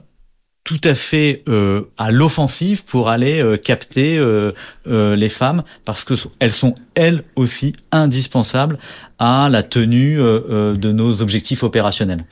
tout 0.64 0.81
à 0.85 0.95
fait 0.95 1.42
euh, 1.49 1.83
à 1.99 2.11
l'offensive 2.11 2.85
pour 2.85 3.09
aller 3.09 3.42
euh, 3.42 3.57
capter 3.57 4.16
euh, 4.16 4.52
les 4.87 5.28
femmes 5.28 5.64
parce 5.85 6.04
que 6.04 6.14
elles 6.38 6.52
sont 6.52 6.75
elles 6.95 7.25
aussi 7.35 7.75
indispensables 7.90 8.78
à 9.19 9.49
la 9.50 9.62
tenue 9.62 10.16
de 10.16 10.92
nos 10.92 11.21
objectifs 11.21 11.62
opérationnels. 11.62 12.25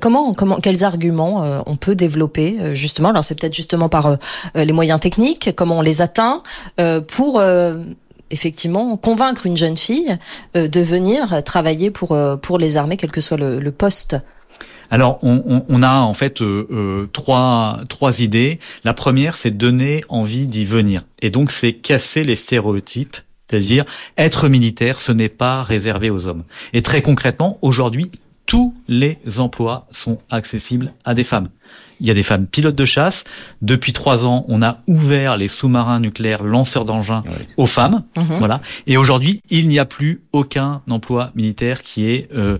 comment, 0.00 0.32
comment, 0.32 0.58
quels 0.60 0.84
arguments 0.84 1.62
on 1.66 1.76
peut 1.76 1.94
développer 1.94 2.74
justement? 2.74 3.10
Alors 3.10 3.22
c'est 3.24 3.38
peut-être 3.38 3.54
justement 3.54 3.88
par 3.88 4.16
les 4.54 4.72
moyens 4.72 5.00
techniques, 5.00 5.50
comment 5.54 5.78
on 5.78 5.82
les 5.82 6.00
atteint 6.00 6.42
pour 7.08 7.42
effectivement 8.30 8.96
convaincre 8.96 9.46
une 9.46 9.56
jeune 9.56 9.76
fille 9.76 10.16
de 10.54 10.80
venir 10.80 11.42
travailler 11.44 11.90
pour 11.90 12.16
pour 12.40 12.58
les 12.58 12.78
armées, 12.78 12.96
quel 12.96 13.12
que 13.12 13.20
soit 13.20 13.36
le, 13.36 13.60
le 13.60 13.72
poste. 13.72 14.16
Alors, 14.90 15.18
on, 15.22 15.82
a 15.82 16.00
en 16.00 16.14
fait 16.14 16.40
euh, 16.42 16.66
euh, 16.70 17.06
trois 17.12 17.80
trois 17.88 18.20
idées. 18.20 18.58
La 18.84 18.94
première, 18.94 19.36
c'est 19.36 19.50
donner 19.50 20.04
envie 20.08 20.46
d'y 20.46 20.64
venir, 20.64 21.02
et 21.22 21.30
donc 21.30 21.50
c'est 21.50 21.72
casser 21.72 22.24
les 22.24 22.36
stéréotypes. 22.36 23.16
C'est-à-dire, 23.48 23.84
être 24.16 24.48
militaire, 24.48 24.98
ce 24.98 25.12
n'est 25.12 25.28
pas 25.28 25.62
réservé 25.62 26.10
aux 26.10 26.26
hommes. 26.26 26.44
Et 26.72 26.80
très 26.80 27.02
concrètement, 27.02 27.58
aujourd'hui, 27.60 28.10
tous 28.46 28.74
les 28.88 29.18
emplois 29.38 29.86
sont 29.90 30.18
accessibles 30.30 30.92
à 31.04 31.14
des 31.14 31.24
femmes. 31.24 31.48
Il 32.00 32.06
y 32.06 32.10
a 32.10 32.14
des 32.14 32.22
femmes 32.22 32.46
pilotes 32.46 32.74
de 32.74 32.84
chasse. 32.84 33.24
Depuis 33.62 33.92
trois 33.92 34.24
ans, 34.24 34.44
on 34.48 34.62
a 34.62 34.82
ouvert 34.86 35.36
les 35.36 35.48
sous-marins 35.48 36.00
nucléaires 36.00 36.42
lanceurs 36.42 36.84
d'engins 36.84 37.22
aux 37.56 37.66
femmes. 37.66 38.04
Mhm. 38.16 38.38
Voilà. 38.38 38.60
Et 38.86 38.96
aujourd'hui, 38.96 39.40
il 39.48 39.68
n'y 39.68 39.78
a 39.78 39.84
plus 39.84 40.22
aucun 40.32 40.82
emploi 40.90 41.30
militaire 41.34 41.82
qui 41.82 42.06
est 42.06 42.28
euh, 42.34 42.58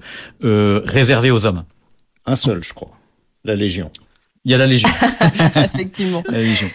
réservé 0.84 1.30
aux 1.30 1.44
hommes. 1.44 1.64
Un 2.26 2.34
seul, 2.34 2.62
je 2.62 2.72
crois. 2.72 2.90
La 3.44 3.54
Légion. 3.54 3.90
Il 4.46 4.50
y 4.50 4.54
a 4.54 4.58
la 4.58 4.66
Légion. 4.66 4.88
Effectivement. 5.56 6.22
La 6.28 6.38
Légion. 6.38 6.68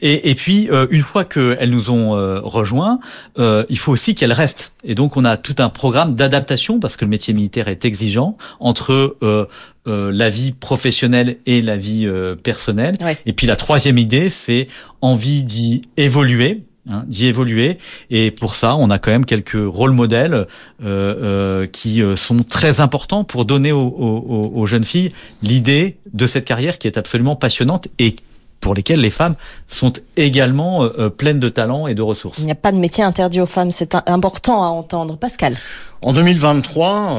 Et, 0.00 0.30
et 0.30 0.34
puis, 0.34 0.68
euh, 0.70 0.88
une 0.90 1.02
fois 1.02 1.24
qu'elles 1.24 1.70
nous 1.70 1.90
ont 1.90 2.16
euh, 2.16 2.40
rejoints, 2.40 2.98
euh, 3.38 3.64
il 3.68 3.78
faut 3.78 3.92
aussi 3.92 4.16
qu'elles 4.16 4.32
restent. 4.32 4.72
Et 4.82 4.96
donc, 4.96 5.16
on 5.16 5.24
a 5.24 5.36
tout 5.36 5.54
un 5.58 5.68
programme 5.68 6.16
d'adaptation, 6.16 6.80
parce 6.80 6.96
que 6.96 7.04
le 7.04 7.10
métier 7.10 7.32
militaire 7.32 7.68
est 7.68 7.84
exigeant, 7.84 8.36
entre 8.58 9.16
la 9.86 10.28
vie 10.28 10.52
professionnelle 10.52 11.38
et 11.46 11.62
la 11.62 11.76
vie 11.76 12.08
personnelle. 12.42 12.96
Et 13.26 13.32
puis, 13.32 13.46
la 13.46 13.56
troisième 13.56 13.98
idée, 13.98 14.28
c'est 14.28 14.66
envie 15.00 15.44
d'y 15.44 15.82
évoluer 15.96 16.64
Hein, 16.90 17.04
d'y 17.06 17.26
évoluer. 17.26 17.78
Et 18.10 18.32
pour 18.32 18.56
ça, 18.56 18.74
on 18.74 18.90
a 18.90 18.98
quand 18.98 19.12
même 19.12 19.24
quelques 19.24 19.54
rôles 19.54 19.92
modèles 19.92 20.34
euh, 20.34 20.46
euh, 20.82 21.66
qui 21.68 22.02
euh, 22.02 22.16
sont 22.16 22.38
très 22.42 22.80
importants 22.80 23.22
pour 23.22 23.44
donner 23.44 23.70
aux, 23.70 24.66
jeunes 24.66 24.82
filles 24.82 25.12
l'idée 25.44 25.98
de 26.12 26.26
cette 26.26 26.44
carrière 26.44 26.78
qui 26.78 26.88
est 26.88 26.98
absolument 26.98 27.36
passionnante 27.36 27.86
et 28.00 28.16
pour 28.58 28.74
lesquelles 28.74 29.00
les 29.00 29.10
femmes 29.10 29.36
sont 29.68 29.92
également 30.16 30.88
pleines 31.16 31.40
de 31.40 31.48
talent 31.48 31.86
et 31.86 31.94
de 31.94 32.02
ressources. 32.02 32.38
Il 32.38 32.46
n'y 32.46 32.52
a 32.52 32.56
pas 32.56 32.72
de 32.72 32.78
métier 32.78 33.04
interdit 33.04 33.40
aux 33.40 33.46
femmes, 33.46 33.70
c'est 33.70 33.94
important 34.06 34.62
à 34.62 34.66
entendre. 34.66 35.16
Pascal. 35.16 35.56
En 36.00 36.12
2023, 36.12 37.18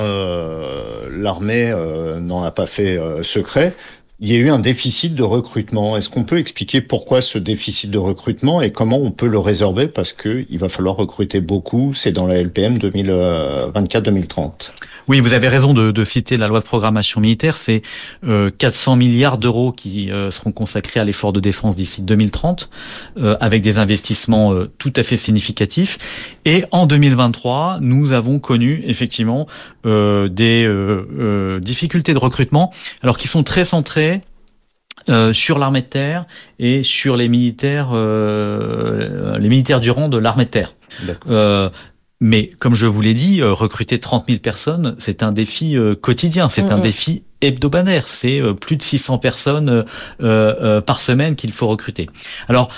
l'armée 1.11 1.73
n'en 2.21 2.43
a 2.43 2.51
pas 2.51 2.65
fait 2.65 2.97
secret 3.23 3.75
il 4.23 4.31
y 4.31 4.37
a 4.37 4.39
eu 4.39 4.49
un 4.49 4.59
déficit 4.59 5.15
de 5.15 5.23
recrutement. 5.23 5.97
Est-ce 5.97 6.07
qu'on 6.07 6.23
peut 6.23 6.37
expliquer 6.37 6.79
pourquoi 6.79 7.19
ce 7.19 7.37
déficit 7.37 7.91
de 7.91 7.97
recrutement 7.97 8.61
et 8.61 8.71
comment 8.71 8.97
on 8.97 9.11
peut 9.11 9.27
le 9.27 9.37
résorber? 9.37 9.87
Parce 9.87 10.13
que 10.13 10.45
il 10.49 10.59
va 10.59 10.69
falloir 10.69 10.95
recruter 10.95 11.41
beaucoup. 11.41 11.93
C'est 11.93 12.13
dans 12.13 12.25
la 12.25 12.41
LPM 12.41 12.77
2024-2030. 12.77 14.71
Oui, 15.07 15.19
vous 15.19 15.33
avez 15.33 15.49
raison 15.49 15.73
de, 15.73 15.91
de, 15.91 16.05
citer 16.05 16.37
la 16.37 16.47
loi 16.47 16.59
de 16.61 16.65
programmation 16.65 17.19
militaire. 17.19 17.57
C'est 17.57 17.81
euh, 18.25 18.49
400 18.57 18.95
milliards 18.95 19.37
d'euros 19.37 19.73
qui 19.73 20.09
euh, 20.11 20.31
seront 20.31 20.53
consacrés 20.53 20.99
à 20.99 21.03
l'effort 21.03 21.33
de 21.33 21.41
défense 21.41 21.75
d'ici 21.75 22.01
2030, 22.01 22.69
euh, 23.17 23.35
avec 23.41 23.61
des 23.61 23.79
investissements 23.79 24.53
euh, 24.53 24.71
tout 24.77 24.93
à 24.95 25.03
fait 25.03 25.17
significatifs. 25.17 25.99
Et 26.45 26.63
en 26.71 26.85
2023, 26.85 27.79
nous 27.81 28.13
avons 28.13 28.39
connu 28.39 28.81
effectivement 28.85 29.47
des 29.83 30.69
difficultés 31.61 32.13
de 32.13 32.17
recrutement, 32.17 32.73
alors 33.01 33.17
qui 33.17 33.27
sont 33.27 33.43
très 33.43 33.65
centrées 33.65 34.21
sur 35.33 35.59
l'armée 35.59 35.81
de 35.81 35.87
terre 35.87 36.25
et 36.59 36.83
sur 36.83 37.17
les 37.17 37.27
militaires, 37.27 37.93
les 37.93 39.49
militaires 39.49 39.79
du 39.79 39.91
rang 39.91 40.09
de 40.09 40.17
l'armée 40.17 40.45
de 40.45 40.49
terre. 40.49 40.75
Mais 42.25 42.51
comme 42.57 42.73
je 42.73 42.85
vous 42.85 43.01
l'ai 43.01 43.13
dit, 43.13 43.41
euh, 43.41 43.51
recruter 43.51 43.99
30 43.99 44.27
000 44.29 44.39
personnes, 44.39 44.95
c'est 44.97 45.23
un 45.23 45.33
défi 45.33 45.75
euh, 45.75 45.93
quotidien, 45.93 46.47
c'est 46.47 46.71
un 46.71 46.79
défi 46.79 47.23
hebdomadaire. 47.41 48.07
C'est 48.07 48.41
euh, 48.41 48.53
plus 48.53 48.77
de 48.77 48.81
600 48.81 49.17
personnes 49.17 49.83
par 50.19 51.01
semaine 51.01 51.35
qu'il 51.35 51.51
faut 51.51 51.67
recruter. 51.67 52.09
Alors, 52.47 52.71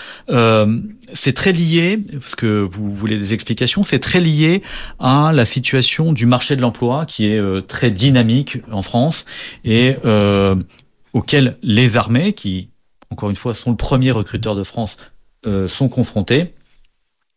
c'est 1.14 1.34
très 1.34 1.52
lié, 1.52 2.00
parce 2.20 2.34
que 2.34 2.68
vous 2.72 2.92
voulez 2.92 3.20
des 3.20 3.36
explications, 3.36 3.84
c'est 3.84 4.00
très 4.00 4.20
lié 4.20 4.64
à 4.98 5.32
la 5.32 5.46
situation 5.46 6.12
du 6.12 6.26
marché 6.26 6.56
de 6.56 6.62
l'emploi 6.62 7.06
qui 7.06 7.28
est 7.28 7.68
très 7.68 7.92
dynamique 7.92 8.58
en 8.72 8.82
France 8.82 9.26
et 9.64 9.96
auquel 11.14 11.58
les 11.62 11.98
armées, 11.98 12.34
qui 12.34 12.70
encore 13.12 13.30
une 13.30 13.36
fois 13.36 13.54
sont 13.54 13.70
le 13.70 13.78
premier 13.78 14.10
recruteur 14.10 14.56
de 14.56 14.64
France, 14.64 14.98
sont 15.68 15.88
confrontés. 15.88 16.56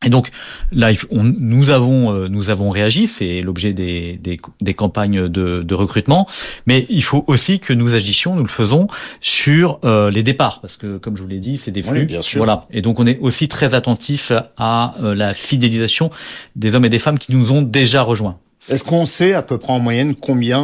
Et 0.07 0.11
donc 0.11 0.31
là, 0.71 0.93
nous 1.11 1.71
avons 1.71 2.13
euh, 2.15 2.29
nous 2.29 2.51
avons 2.51 2.71
réagi, 2.71 3.09
c'est 3.09 3.43
l'objet 3.43 3.73
des, 3.73 4.17
des, 4.23 4.39
des, 4.61 4.75
campagnes 4.75 5.27
de, 5.27 5.63
de, 5.65 5.75
recrutement, 5.75 6.29
mais 6.67 6.87
il 6.89 7.03
faut 7.03 7.25
aussi 7.27 7.59
que 7.59 7.73
nous 7.73 7.95
agissions, 7.95 8.37
nous 8.37 8.45
le 8.45 8.49
faisons 8.49 8.87
sur 9.21 9.81
euh, 9.85 10.09
les 10.13 10.23
départs, 10.23 10.61
parce 10.61 10.77
que 10.77 10.99
comme 10.99 11.17
je 11.17 11.23
vous 11.23 11.29
l'ai 11.29 11.41
dit, 11.41 11.57
c'est 11.57 11.73
des 11.73 11.83
flux. 11.83 12.05
bien 12.05 12.23
sûr. 12.23 12.39
Voilà. 12.39 12.63
Et 12.71 12.81
donc 12.81 13.01
on 13.01 13.09
est 13.09 13.19
aussi 13.19 13.49
très 13.49 13.75
attentif 13.75 14.31
à 14.57 14.95
euh, 15.03 15.17
la 15.17 15.35
fidélisation 15.35 16.13
des 16.55 16.77
hommes 16.77 16.85
et 16.85 16.91
des 16.91 17.01
femmes 17.01 17.19
qui 17.19 17.35
nous 17.35 17.51
ont 17.51 17.63
déjà 17.63 18.03
rejoints. 18.03 18.39
Est-ce 18.69 18.85
qu'on 18.85 19.05
sait 19.05 19.33
à 19.33 19.43
peu 19.43 19.59
près 19.59 19.73
en 19.73 19.81
moyenne 19.81 20.15
combien 20.15 20.61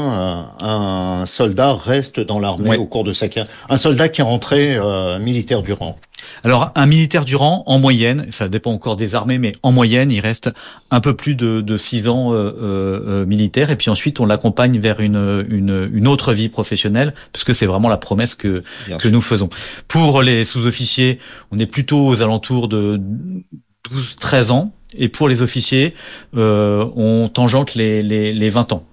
un 0.61 1.25
soldat 1.27 1.75
reste 1.75 2.20
dans 2.20 2.38
l'armée 2.38 2.77
au 2.77 2.85
cours 2.87 3.03
de 3.03 3.12
sa 3.14 3.29
carrière? 3.29 3.51
Un 3.68 3.79
soldat 3.79 4.11
qui 4.11 4.20
est 4.20 4.25
rentré 4.25 4.79
militaire 5.20 5.62
du 5.62 5.73
rang 5.73 5.97
alors, 6.44 6.72
un 6.74 6.85
militaire 6.85 7.24
du 7.24 7.37
rang, 7.37 7.62
en 7.66 7.78
moyenne, 7.78 8.26
ça 8.30 8.48
dépend 8.48 8.72
encore 8.72 8.96
des 8.96 9.14
armées, 9.14 9.38
mais 9.38 9.54
en 9.62 9.72
moyenne, 9.72 10.12
il 10.12 10.20
reste 10.20 10.50
un 10.90 11.00
peu 11.00 11.16
plus 11.16 11.35
de, 11.35 11.62
de 11.62 11.78
six 11.78 12.07
ans 12.07 12.33
euh, 12.33 12.37
euh, 12.37 13.00
euh 13.22 13.26
militaire, 13.26 13.70
et 13.70 13.76
puis 13.76 13.88
ensuite, 13.88 14.20
on 14.20 14.26
l'accompagne 14.26 14.78
vers 14.78 15.00
une, 15.00 15.42
une, 15.48 15.90
une, 15.92 16.07
autre 16.07 16.35
vie 16.35 16.50
professionnelle, 16.50 17.14
parce 17.33 17.44
que 17.44 17.54
c'est 17.54 17.64
vraiment 17.64 17.88
la 17.88 17.96
promesse 17.96 18.35
que, 18.35 18.62
que 18.98 19.09
nous 19.09 19.22
faisons. 19.22 19.48
Pour 19.88 20.20
les 20.20 20.44
sous-officiers, 20.44 21.18
on 21.50 21.59
est 21.59 21.66
plutôt 21.66 22.07
aux 22.07 22.20
alentours 22.20 22.68
de 22.68 23.00
12-13 23.90 24.50
ans, 24.50 24.74
et 24.92 25.09
pour 25.09 25.28
les 25.28 25.40
officiers, 25.40 25.94
euh, 26.37 26.87
on 26.94 27.28
tangente 27.28 27.74
les, 27.74 28.02
les, 28.02 28.35
les 28.35 28.50
20 28.50 28.74
ans. 28.74 28.85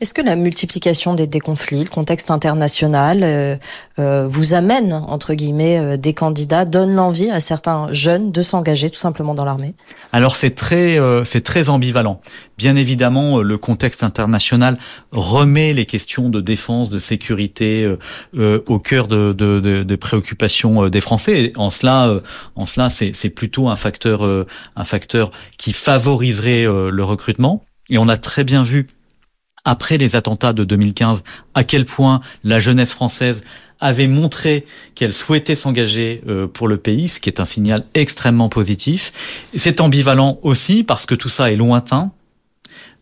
Est-ce 0.00 0.14
que 0.14 0.22
la 0.22 0.36
multiplication 0.36 1.14
des, 1.14 1.26
des, 1.26 1.40
conflits, 1.40 1.84
le 1.84 1.88
contexte 1.88 2.30
international, 2.30 3.20
euh, 3.22 3.56
euh, 3.98 4.26
vous 4.28 4.54
amène, 4.54 4.92
entre 4.92 5.34
guillemets, 5.34 5.78
euh, 5.78 5.96
des 5.96 6.14
candidats, 6.14 6.64
donne 6.64 6.94
l'envie 6.94 7.30
à 7.30 7.40
certains 7.40 7.92
jeunes 7.92 8.30
de 8.30 8.42
s'engager 8.42 8.90
tout 8.90 8.98
simplement 8.98 9.34
dans 9.34 9.44
l'armée? 9.44 9.74
Alors 10.12 10.36
c'est 10.36 10.54
très, 10.54 10.98
c'est 11.24 11.42
très 11.42 11.68
ambivalent. 11.68 12.20
Bien 12.56 12.76
évidemment, 12.76 13.38
le 13.40 13.58
contexte 13.58 14.02
international 14.02 14.78
remet 15.12 15.72
les 15.72 15.86
questions 15.86 16.28
de 16.28 16.40
défense, 16.40 16.90
de 16.90 16.98
sécurité 16.98 17.96
au 18.34 18.78
cœur 18.78 19.06
de, 19.06 19.32
de, 19.32 19.60
de, 19.60 19.82
de, 19.82 19.96
préoccupations 19.96 20.88
des 20.88 21.00
Français. 21.00 21.52
En 21.56 21.70
cela, 21.70 22.20
en 22.56 22.66
cela, 22.66 22.88
c'est 22.90 23.30
plutôt 23.30 23.68
un 23.68 23.76
facteur, 23.76 24.22
un 24.76 24.84
facteur 24.84 25.30
qui 25.58 25.72
favoriserait 25.72 26.64
le 26.64 27.04
recrutement. 27.04 27.64
Et 27.90 27.98
on 27.98 28.08
a 28.08 28.16
très 28.16 28.44
bien 28.44 28.62
vu 28.62 28.86
après 29.64 29.98
les 29.98 30.16
attentats 30.16 30.52
de 30.52 30.64
2015, 30.64 31.24
à 31.54 31.64
quel 31.64 31.84
point 31.84 32.20
la 32.44 32.60
jeunesse 32.60 32.92
française 32.92 33.42
avait 33.80 34.08
montré 34.08 34.64
qu'elle 34.94 35.12
souhaitait 35.12 35.54
s'engager 35.54 36.22
euh, 36.28 36.46
pour 36.46 36.68
le 36.68 36.76
pays, 36.76 37.08
ce 37.08 37.20
qui 37.20 37.28
est 37.28 37.40
un 37.40 37.44
signal 37.44 37.84
extrêmement 37.94 38.48
positif. 38.48 39.12
C'est 39.56 39.80
ambivalent 39.80 40.38
aussi 40.42 40.82
parce 40.82 41.06
que 41.06 41.14
tout 41.14 41.28
ça 41.28 41.52
est 41.52 41.56
lointain. 41.56 42.10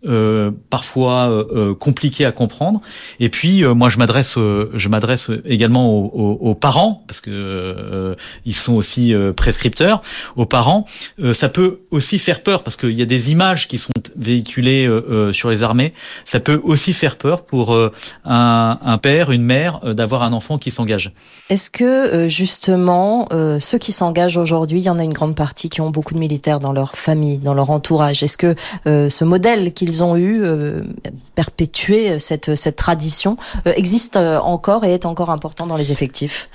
Euh, 0.07 0.51
parfois 0.71 1.29
euh, 1.31 1.75
compliqués 1.75 2.25
à 2.25 2.33
comprendre. 2.33 2.81
Et 3.21 3.29
puis 3.29 3.65
moi 3.65 3.89
je 3.89 3.99
m'adresse 3.99 4.35
je 4.37 4.89
m'adresse 4.89 5.31
également 5.45 5.95
aux, 5.95 6.55
parents 6.55 7.05
parce 7.07 7.21
que 7.21 8.17
ils 8.45 8.57
sont 8.57 8.75
aussi 8.75 9.15
prescripteurs. 9.37 10.03
Aux 10.37 10.47
parents, 10.47 10.87
ça 11.33 11.49
peut 11.49 11.81
aussi 11.91 12.19
faire 12.19 12.43
peur 12.43 12.63
parce 12.63 12.77
qu'il 12.77 12.93
y 12.93 13.03
a 13.03 13.07
des 13.07 13.31
images 13.31 13.69
qui 13.69 13.79
sont 13.79 13.93
véhiculées 14.17 14.89
sur 15.33 15.51
les 15.51 15.63
armées. 15.63 15.93
Ça 16.25 16.41
peut 16.41 16.61
aussi 16.63 16.93
faire 16.93 17.17
peur 17.17 17.45
pour 17.45 17.77
un, 18.25 18.79
un 18.83 18.99
père, 18.99 19.31
une 19.31 19.43
mère 19.43 19.81
d'avoir 19.95 20.23
un 20.23 20.33
enfant 20.33 20.59
qui 20.59 20.71
s'engage. 20.71 21.13
Est-ce 21.49 21.71
que 21.71 22.29
justement 22.29 23.29
ceux 23.59 23.79
qui 23.79 23.93
s'engagent 23.93 24.37
aujourd'hui, 24.37 24.81
il 24.81 24.85
y 24.85 24.91
en 24.91 24.99
a 24.99 25.05
une 25.05 25.13
grande 25.13 25.35
partie 25.35 25.69
qui 25.69 25.81
ont 25.81 25.91
beaucoup 25.91 26.15
de 26.15 26.19
militaires 26.19 26.61
dans 26.61 26.73
leur 26.73 26.97
famille, 26.97 27.39
dans 27.39 27.55
leur 27.55 27.71
entourage. 27.71 28.23
Est-ce 28.23 28.39
que 28.39 28.55
euh, 28.87 29.09
ce 29.09 29.25
modèle 29.25 29.73
qu'ils 29.73 29.96
ont 30.03 30.17
eu, 30.17 30.43
euh, 30.43 30.83
perpétuer 31.35 32.19
cette, 32.19 32.55
cette 32.55 32.77
tradition, 32.77 33.37
euh, 33.67 33.73
existe 33.77 34.17
encore 34.17 34.85
et 34.85 34.95
est 34.95 35.07
encore 35.07 35.31
important 35.31 35.67
dans 35.67 35.77
les 35.77 35.93
effectifs? 35.93 36.49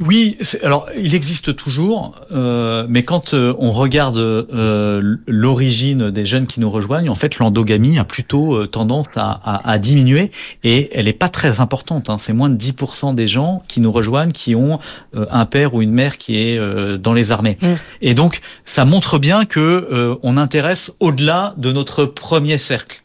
Oui, 0.00 0.38
alors 0.62 0.88
il 0.96 1.14
existe 1.16 1.56
toujours, 1.56 2.14
euh, 2.30 2.86
mais 2.88 3.02
quand 3.02 3.34
euh, 3.34 3.52
on 3.58 3.72
regarde 3.72 4.18
euh, 4.18 5.16
l'origine 5.26 6.12
des 6.12 6.24
jeunes 6.24 6.46
qui 6.46 6.60
nous 6.60 6.70
rejoignent, 6.70 7.10
en 7.10 7.16
fait, 7.16 7.38
l'endogamie 7.38 7.98
a 7.98 8.04
plutôt 8.04 8.64
tendance 8.66 9.16
à, 9.16 9.28
à, 9.44 9.68
à, 9.68 9.78
diminuer 9.78 10.30
et 10.62 10.96
elle 10.96 11.06
n'est 11.06 11.12
pas 11.12 11.28
très 11.28 11.60
importante. 11.60 12.10
Hein. 12.10 12.16
C'est 12.18 12.32
moins 12.32 12.48
de 12.48 12.56
10% 12.56 13.16
des 13.16 13.26
gens 13.26 13.64
qui 13.66 13.80
nous 13.80 13.90
rejoignent 13.90 14.30
qui 14.30 14.54
ont 14.54 14.78
un 15.14 15.46
père 15.46 15.74
ou 15.74 15.82
une 15.82 15.92
mère 15.92 16.16
qui 16.16 16.38
est 16.38 16.58
dans 16.98 17.12
les 17.12 17.32
armées. 17.32 17.58
Mmh. 17.60 17.66
Et 18.02 18.14
donc, 18.14 18.40
ça 18.64 18.84
montre 18.84 19.18
bien 19.18 19.46
que 19.46 20.18
on 20.22 20.36
intéresse 20.36 20.92
au-delà 21.00 21.54
de 21.56 21.72
notre 21.72 22.04
premier 22.04 22.58
cercle. 22.58 23.02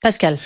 Pascal. 0.00 0.38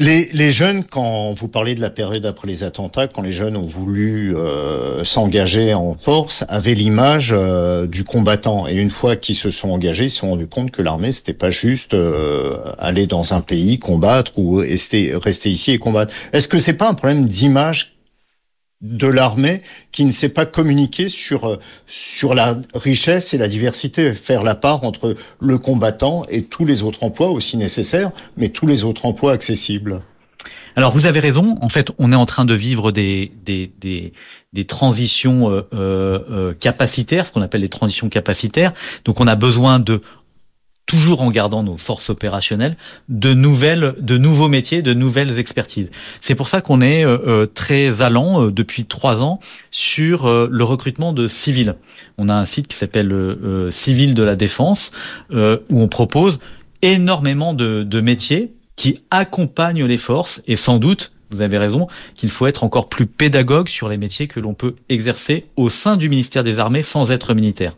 Les, 0.00 0.28
les, 0.32 0.50
jeunes, 0.50 0.82
quand 0.82 1.34
vous 1.34 1.46
parlez 1.46 1.76
de 1.76 1.80
la 1.80 1.88
période 1.88 2.26
après 2.26 2.48
les 2.48 2.64
attentats, 2.64 3.06
quand 3.06 3.22
les 3.22 3.30
jeunes 3.30 3.56
ont 3.56 3.68
voulu 3.68 4.36
euh, 4.36 5.04
s'engager 5.04 5.72
en 5.72 5.94
force, 5.94 6.44
avaient 6.48 6.74
l'image 6.74 7.30
euh, 7.32 7.86
du 7.86 8.02
combattant. 8.02 8.66
Et 8.66 8.74
une 8.74 8.90
fois 8.90 9.14
qu'ils 9.14 9.36
se 9.36 9.52
sont 9.52 9.70
engagés, 9.70 10.06
ils 10.06 10.10
se 10.10 10.16
sont 10.16 10.30
rendus 10.30 10.48
compte 10.48 10.72
que 10.72 10.82
l'armée, 10.82 11.12
c'était 11.12 11.32
pas 11.32 11.52
juste 11.52 11.94
euh, 11.94 12.56
aller 12.76 13.06
dans 13.06 13.34
un 13.34 13.40
pays, 13.40 13.78
combattre 13.78 14.32
ou 14.36 14.56
rester, 14.56 15.14
rester 15.14 15.48
ici 15.48 15.70
et 15.70 15.78
combattre. 15.78 16.12
Est-ce 16.32 16.48
que 16.48 16.58
c'est 16.58 16.76
pas 16.76 16.88
un 16.88 16.94
problème 16.94 17.26
d'image 17.26 17.93
de 18.80 19.06
l'armée 19.06 19.62
qui 19.92 20.04
ne 20.04 20.10
sait 20.10 20.28
pas 20.28 20.46
communiquer 20.46 21.08
sur 21.08 21.44
euh, 21.44 21.56
sur 21.86 22.34
la 22.34 22.58
richesse 22.74 23.32
et 23.34 23.38
la 23.38 23.48
diversité, 23.48 24.12
faire 24.12 24.42
la 24.42 24.54
part 24.54 24.84
entre 24.84 25.16
le 25.40 25.58
combattant 25.58 26.24
et 26.28 26.44
tous 26.44 26.64
les 26.64 26.82
autres 26.82 27.02
emplois 27.02 27.30
aussi 27.30 27.56
nécessaires, 27.56 28.10
mais 28.36 28.50
tous 28.50 28.66
les 28.66 28.84
autres 28.84 29.06
emplois 29.06 29.32
accessibles. 29.32 30.00
Alors 30.76 30.90
vous 30.90 31.06
avez 31.06 31.20
raison. 31.20 31.56
En 31.60 31.68
fait, 31.68 31.92
on 31.98 32.12
est 32.12 32.16
en 32.16 32.26
train 32.26 32.44
de 32.44 32.54
vivre 32.54 32.90
des 32.90 33.32
des 33.44 33.72
des, 33.80 34.12
des 34.52 34.64
transitions 34.64 35.50
euh, 35.50 35.62
euh, 35.72 36.54
capacitaires, 36.54 37.26
ce 37.26 37.32
qu'on 37.32 37.42
appelle 37.42 37.60
les 37.60 37.68
transitions 37.68 38.08
capacitaires. 38.08 38.72
Donc 39.04 39.20
on 39.20 39.26
a 39.26 39.36
besoin 39.36 39.78
de 39.78 40.02
toujours 40.94 41.22
en 41.22 41.32
gardant 41.32 41.64
nos 41.64 41.76
forces 41.76 42.08
opérationnelles, 42.08 42.76
de 43.08 43.34
nouvelles, 43.34 43.96
de 43.98 44.16
nouveaux 44.16 44.46
métiers, 44.46 44.80
de 44.80 44.94
nouvelles 44.94 45.40
expertises. 45.40 45.90
C'est 46.20 46.36
pour 46.36 46.48
ça 46.48 46.60
qu'on 46.60 46.80
est 46.80 47.04
euh, 47.04 47.18
euh, 47.26 47.46
très 47.46 48.00
allant 48.00 48.44
euh, 48.44 48.52
depuis 48.52 48.84
trois 48.84 49.20
ans 49.20 49.40
sur 49.72 50.30
le 50.30 50.64
recrutement 50.64 51.12
de 51.12 51.26
civils. 51.26 51.74
On 52.16 52.28
a 52.28 52.34
un 52.34 52.44
site 52.44 52.68
qui 52.68 52.76
s'appelle 52.76 53.12
Civil 53.70 54.14
de 54.14 54.22
la 54.22 54.36
Défense 54.36 54.92
où 55.32 55.80
on 55.80 55.88
propose 55.88 56.38
énormément 56.82 57.54
de, 57.54 57.82
de 57.82 58.00
métiers 58.00 58.52
qui 58.76 59.00
accompagnent 59.10 59.84
les 59.84 59.98
forces 59.98 60.42
et 60.46 60.54
sans 60.54 60.78
doute 60.78 61.10
vous 61.30 61.42
avez 61.42 61.58
raison, 61.58 61.88
qu'il 62.14 62.30
faut 62.30 62.46
être 62.46 62.62
encore 62.62 62.88
plus 62.88 63.06
pédagogue 63.06 63.66
sur 63.66 63.88
les 63.88 63.96
métiers 63.96 64.28
que 64.28 64.38
l'on 64.38 64.54
peut 64.54 64.76
exercer 64.88 65.46
au 65.56 65.68
sein 65.70 65.96
du 65.96 66.08
ministère 66.08 66.44
des 66.44 66.60
Armées 66.60 66.82
sans 66.82 67.10
être 67.10 67.34
militaire. 67.34 67.74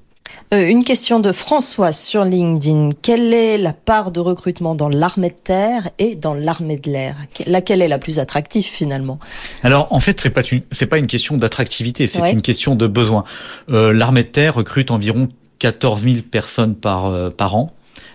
Euh, 0.55 0.69
une 0.69 0.85
question 0.85 1.19
de 1.19 1.33
François 1.33 1.91
sur 1.91 2.25
LinkedIn. 2.25 2.91
Quelle 3.03 3.35
est 3.35 3.59
la 3.59 3.73
part 3.73 4.13
de 4.13 4.21
recrutement 4.21 4.75
dans 4.75 4.89
l'armée 4.89 5.31
de 5.31 5.35
terre 5.35 5.91
et 5.99 6.15
dans 6.15 6.35
l'armée 6.35 6.79
de 6.79 6.91
l'air? 6.91 7.17
Laquelle 7.47 7.83
est 7.83 7.89
la 7.89 7.99
plus 7.99 8.21
attractive 8.21 8.65
finalement? 8.65 9.19
Alors 9.65 9.93
en 9.93 9.99
fait, 9.99 10.21
c'est 10.21 10.31
pas 10.31 10.43
une 10.43 10.63
c'est 10.71 10.87
pas 10.87 10.99
une 10.99 11.09
question 11.09 11.37
d'attractivité, 11.37 12.07
c'est 12.07 12.31
une 12.31 12.43
question 12.43 12.77
de 12.77 12.87
besoin. 12.87 13.25
Euh, 13.71 13.93
l'armée 13.93 14.23
de 14.23 14.29
terre 14.29 14.55
recrute 14.55 14.91
environ 14.91 15.29
14 15.59 16.05
000 16.05 16.17
personnes 16.31 16.77
par 16.77 17.07
euh, 17.07 17.31
par 17.31 17.57
an. 17.57 17.73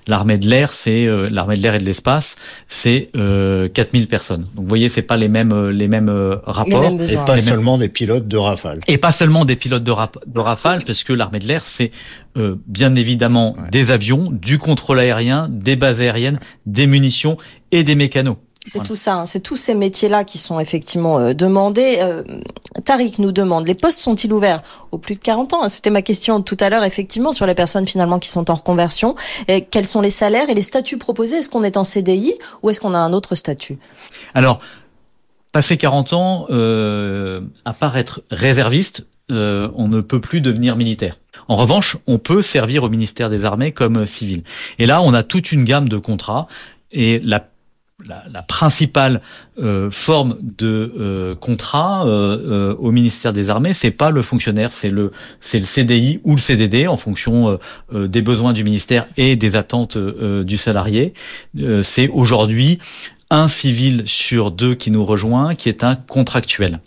L'armée 0.08 0.38
de 0.38 0.48
l'air, 0.48 0.74
c'est 0.74 1.06
euh, 1.06 1.30
l'armée 1.32 1.56
de 1.56 1.62
l'air 1.62 1.76
et 1.76 1.80
de 1.80 1.84
l'espace, 1.84 2.36
c'est 2.68 3.10
euh, 3.16 3.70
4000 3.70 4.08
personnes. 4.08 4.42
Donc 4.56 4.64
vous 4.64 4.68
voyez, 4.68 4.90
c'est 4.90 5.02
pas 5.02 5.18
les 5.18 5.28
mêmes 5.28 5.54
euh, 5.54 5.72
les 5.72 5.88
mêmes 5.88 6.10
euh, 6.10 6.38
rapports. 6.46 6.84
et 7.00 7.18
pas 7.26 7.38
seulement 7.38 7.78
des 7.78 7.90
pilotes 7.90 8.28
de 8.28 8.38
Rafale. 8.38 8.80
Et 8.88 8.98
pas 8.98 9.12
seulement 9.12 9.46
des 9.46 9.56
pilotes 9.56 9.84
de, 9.84 9.94
de 10.28 10.40
Rafale, 10.40 10.84
parce 10.86 11.04
que 11.04 11.14
l'armée 11.14 11.40
de 11.40 11.48
l'air, 11.48 11.64
c'est 11.66 11.92
bien 12.68 12.96
évidemment 12.96 13.58
des 13.72 13.92
avions, 13.92 14.30
du 14.32 14.58
contrôle 14.58 15.00
aérien, 15.00 15.50
des 15.52 15.76
bases 15.76 16.00
aériennes, 16.00 16.40
des 16.66 16.88
munitions 16.88 17.38
et 17.74 17.84
des 17.84 17.96
mécanos. 17.96 18.38
C'est 18.68 18.84
tout 18.84 18.96
ça, 18.96 19.16
hein. 19.16 19.26
c'est 19.26 19.40
tous 19.40 19.58
ces 19.58 19.74
métiers-là 19.74 20.24
qui 20.24 20.38
sont 20.38 20.60
effectivement 20.60 21.18
euh, 21.18 21.34
demandés. 21.34 21.98
Euh, 22.00 22.24
Tariq 22.86 23.20
nous 23.20 23.32
demande, 23.32 23.68
les 23.68 23.74
postes 23.74 23.98
sont-ils 23.98 24.32
ouverts 24.32 24.62
aux 24.92 25.00
plus 25.00 25.16
de 25.16 25.20
40 25.20 25.54
ans? 25.54 25.70
C'était 25.70 25.90
ma 25.90 26.04
question 26.04 26.42
tout 26.44 26.58
à 26.60 26.70
l'heure, 26.70 26.84
effectivement, 26.84 27.32
sur 27.32 27.48
les 27.48 27.56
personnes 27.56 27.88
finalement 27.88 28.20
qui 28.20 28.30
sont 28.30 28.52
en 28.52 28.54
reconversion. 28.54 29.16
Et 29.48 29.62
quels 29.62 29.88
sont 29.88 30.00
les 30.00 30.12
salaires 30.12 30.50
et 30.50 30.54
les 30.54 30.62
statuts 30.62 31.00
proposés? 31.00 31.38
Est-ce 31.38 31.50
qu'on 31.50 31.64
est 31.64 31.76
en 31.76 31.84
CDI 31.84 32.36
ou 32.62 32.70
est-ce 32.70 32.80
qu'on 32.80 32.94
a 32.94 33.00
un 33.00 33.14
autre 33.14 33.34
statut? 33.34 33.80
Alors, 34.36 34.60
passé 35.52 35.78
40 35.78 36.14
ans, 36.14 36.46
euh, 36.52 37.42
à 37.66 37.74
part 37.74 37.98
être 37.98 38.22
réserviste, 38.30 39.06
euh, 39.32 39.70
on 39.76 39.88
ne 39.88 40.02
peut 40.02 40.22
plus 40.22 40.42
devenir 40.42 40.76
militaire. 40.76 41.18
En 41.48 41.56
revanche, 41.56 41.98
on 42.06 42.20
peut 42.20 42.42
servir 42.42 42.84
au 42.84 42.90
ministère 42.90 43.30
des 43.30 43.44
Armées 43.44 43.72
comme 43.72 44.06
civil. 44.06 44.44
Et 44.78 44.86
là, 44.86 45.02
on 45.02 45.14
a 45.14 45.24
toute 45.24 45.52
une 45.52 45.66
gamme 45.66 45.90
de 45.90 45.98
contrats. 45.98 46.48
Et 46.92 47.22
la 47.24 47.40
la, 48.08 48.42
principale 48.44 49.22
euh, 49.60 49.90
forme 49.92 50.38
de 50.42 50.94
euh, 51.00 51.36
contrat 51.36 52.06
euh, 52.06 52.76
au 52.80 52.92
ministère 52.92 53.34
des 53.34 53.50
Armées, 53.50 53.74
c'est 53.74 53.92
pas 53.92 54.10
le 54.10 54.22
fonctionnaire, 54.22 54.74
c'est 54.74 54.90
le 54.90 55.12
c'est 55.40 55.60
le 55.60 55.66
CDI 55.66 56.20
ou 56.24 56.36
le 56.36 56.42
CDD 56.42 56.88
en 56.88 56.98
fonction 56.98 57.60
des 57.92 58.22
besoins 58.22 58.54
du 58.54 58.64
ministère 58.64 59.08
et 59.18 59.36
des 59.36 59.56
attentes 59.56 59.98
du 59.98 60.58
salarié. 60.58 61.14
c'est 61.84 62.10
aujourd'hui 62.10 62.80
un 63.30 63.48
civil 63.48 64.04
sur 64.06 64.52
deux 64.52 64.76
qui 64.76 64.92
nous 64.92 65.06
rejoint, 65.06 65.56
qui 65.56 65.70
est 65.70 65.84
un 65.84 65.96
contractuel. 65.96 66.80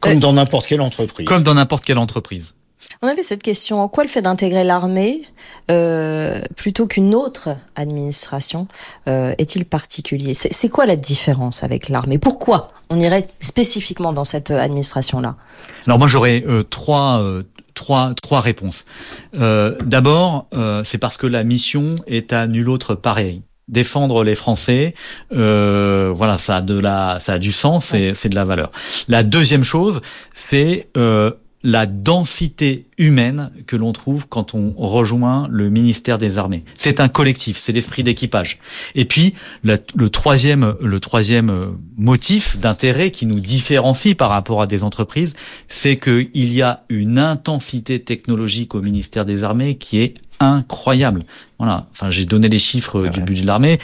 Comme 0.00 0.18
dans 0.18 0.32
n'importe 0.32 0.66
quelle 0.66 0.80
entreprise. 0.80 1.26
Comme 1.26 1.42
dans 1.42 1.54
n'importe 1.54 1.84
quelle 1.84 1.98
entreprise. 1.98 2.55
On 3.02 3.08
avait 3.08 3.22
cette 3.22 3.42
question. 3.42 3.80
En 3.80 3.88
quoi 3.88 4.04
le 4.04 4.08
fait 4.08 4.22
d'intégrer 4.22 4.64
l'armée 4.64 5.22
euh, 5.70 6.40
plutôt 6.56 6.86
qu'une 6.86 7.14
autre 7.14 7.56
administration 7.74 8.68
euh, 9.08 9.34
est-il 9.38 9.64
particulier? 9.64 10.34
C'est 10.34 10.68
quoi 10.68 10.86
la 10.86 10.96
différence 10.96 11.62
avec 11.62 11.88
l'armée? 11.88 12.18
Pourquoi 12.18 12.72
on 12.90 13.00
irait 13.00 13.28
spécifiquement 13.40 14.12
dans 14.12 14.24
cette 14.24 14.50
administration-là? 14.50 15.36
Alors 15.86 15.98
moi 15.98 16.08
j'aurais 16.08 16.44
euh, 16.46 16.62
trois 16.62 17.22
trois 17.74 18.14
trois 18.20 18.40
réponses. 18.40 18.84
D'abord, 19.32 20.48
c'est 20.84 20.98
parce 20.98 21.16
que 21.16 21.26
la 21.26 21.44
mission 21.44 21.96
est 22.06 22.32
à 22.32 22.46
nul 22.46 22.68
autre 22.68 22.94
pareil 22.94 23.42
défendre 23.68 24.22
les 24.22 24.34
Français, 24.34 24.94
euh, 25.32 26.12
voilà, 26.14 26.38
ça 26.38 26.56
a 26.56 26.62
de 26.62 26.78
la, 26.78 27.18
ça 27.20 27.34
a 27.34 27.38
du 27.38 27.52
sens, 27.52 27.86
c'est 27.86 28.28
de 28.28 28.34
la 28.34 28.44
valeur. 28.44 28.70
La 29.08 29.22
deuxième 29.22 29.64
chose, 29.64 30.00
c'est 30.34 30.88
euh, 30.96 31.32
la 31.66 31.86
densité 31.86 32.86
humaine 32.96 33.50
que 33.66 33.74
l'on 33.74 33.92
trouve 33.92 34.28
quand 34.28 34.54
on 34.54 34.72
rejoint 34.76 35.48
le 35.50 35.68
ministère 35.68 36.16
des 36.16 36.38
Armées. 36.38 36.62
C'est 36.78 37.00
un 37.00 37.08
collectif, 37.08 37.58
c'est 37.58 37.72
l'esprit 37.72 38.04
d'équipage. 38.04 38.60
Et 38.94 39.04
puis 39.04 39.34
le 39.64 40.08
troisième, 40.08 40.76
le 40.80 41.00
troisième 41.00 41.74
motif 41.98 42.56
d'intérêt 42.56 43.10
qui 43.10 43.26
nous 43.26 43.40
différencie 43.40 44.14
par 44.14 44.30
rapport 44.30 44.62
à 44.62 44.68
des 44.68 44.84
entreprises, 44.84 45.34
c'est 45.66 45.96
qu'il 45.96 46.52
y 46.52 46.62
a 46.62 46.84
une 46.88 47.18
intensité 47.18 48.00
technologique 48.00 48.76
au 48.76 48.80
ministère 48.80 49.24
des 49.24 49.42
Armées 49.42 49.76
qui 49.76 49.98
est 49.98 50.14
incroyable. 50.38 51.24
Voilà. 51.58 51.88
Enfin, 51.90 52.12
j'ai 52.12 52.26
donné 52.26 52.48
les 52.48 52.60
chiffres 52.60 53.08
du 53.08 53.22
budget 53.22 53.42
de 53.42 53.46
l'armée. 53.48 53.80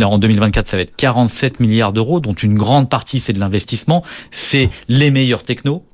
En 0.00 0.16
2024, 0.18 0.66
ça 0.66 0.78
va 0.78 0.82
être 0.84 0.96
47 0.96 1.60
milliards 1.60 1.92
d'euros, 1.92 2.20
dont 2.20 2.32
une 2.32 2.54
grande 2.54 2.88
partie 2.88 3.20
c'est 3.20 3.34
de 3.34 3.40
l'investissement. 3.40 4.02
C'est 4.30 4.70
les 4.88 5.10
meilleurs 5.10 5.42
technos 5.42 5.84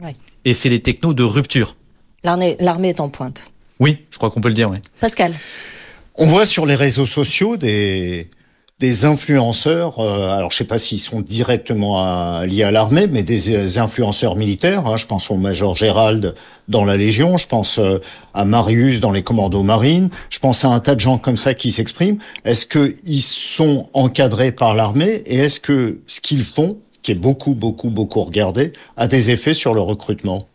et 0.44 0.54
c'est 0.54 0.68
les 0.68 0.80
technos 0.80 1.14
de 1.14 1.22
rupture. 1.22 1.76
L'armée 2.22 2.56
est 2.88 3.00
en 3.00 3.08
pointe. 3.08 3.42
Oui, 3.80 3.98
je 4.10 4.18
crois 4.18 4.30
qu'on 4.30 4.40
peut 4.40 4.48
le 4.48 4.54
dire. 4.54 4.70
Oui. 4.70 4.78
Pascal. 5.00 5.34
On 6.16 6.26
voit 6.26 6.46
sur 6.46 6.64
les 6.64 6.76
réseaux 6.76 7.06
sociaux 7.06 7.56
des, 7.56 8.30
des 8.80 9.04
influenceurs, 9.04 10.00
euh, 10.00 10.36
alors 10.36 10.50
je 10.50 10.58
sais 10.58 10.64
pas 10.64 10.78
s'ils 10.78 10.98
sont 10.98 11.20
directement 11.20 12.40
liés 12.42 12.64
à 12.64 12.70
l'armée, 12.70 13.06
mais 13.06 13.22
des, 13.22 13.78
influenceurs 13.78 14.36
militaires. 14.36 14.86
Hein. 14.86 14.96
je 14.96 15.06
pense 15.06 15.30
au 15.30 15.36
Major 15.36 15.76
Gérald 15.76 16.34
dans 16.68 16.84
la 16.84 16.96
Légion, 16.96 17.36
je 17.36 17.46
pense 17.46 17.78
euh, 17.78 17.98
à 18.34 18.44
Marius 18.44 19.00
dans 19.00 19.12
les 19.12 19.22
commandos 19.22 19.62
marines, 19.62 20.10
je 20.28 20.38
pense 20.38 20.64
à 20.64 20.68
un 20.68 20.80
tas 20.80 20.94
de 20.94 21.00
gens 21.00 21.18
comme 21.18 21.36
ça 21.36 21.54
qui 21.54 21.70
s'expriment. 21.70 22.18
Est-ce 22.44 22.66
qu'ils 22.66 23.22
sont 23.22 23.88
encadrés 23.92 24.52
par 24.52 24.74
l'armée 24.74 25.22
et 25.26 25.36
est-ce 25.36 25.60
que 25.60 26.00
ce 26.06 26.20
qu'ils 26.20 26.44
font, 26.44 26.78
qui 27.04 27.12
est 27.12 27.14
beaucoup, 27.14 27.54
beaucoup, 27.54 27.90
beaucoup 27.90 28.22
regardé, 28.22 28.72
a 28.96 29.06
des 29.06 29.30
effets 29.30 29.54
sur 29.54 29.74
le 29.74 29.80
recrutement. 29.82 30.48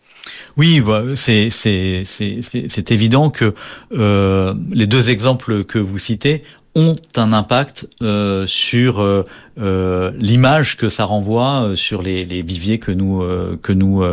Oui, 0.57 0.81
bah, 0.81 1.03
c'est 1.15 1.49
c'est 1.51 2.91
évident 2.91 3.29
que 3.29 3.53
euh, 3.93 4.53
les 4.71 4.87
deux 4.87 5.09
exemples 5.09 5.63
que 5.63 5.79
vous 5.79 5.99
citez 5.99 6.43
ont 6.75 6.95
un 7.15 7.33
impact 7.33 7.87
euh, 8.01 8.45
sur 8.45 9.01
euh, 9.01 9.25
euh, 9.59 10.11
l'image 10.17 10.77
que 10.77 10.87
ça 10.87 11.03
renvoie 11.03 11.71
sur 11.75 12.01
les, 12.01 12.25
les 12.25 12.41
viviers 12.41 12.79
que 12.79 12.91
nous 12.91 13.23
que 13.61 13.73
nous 13.73 14.03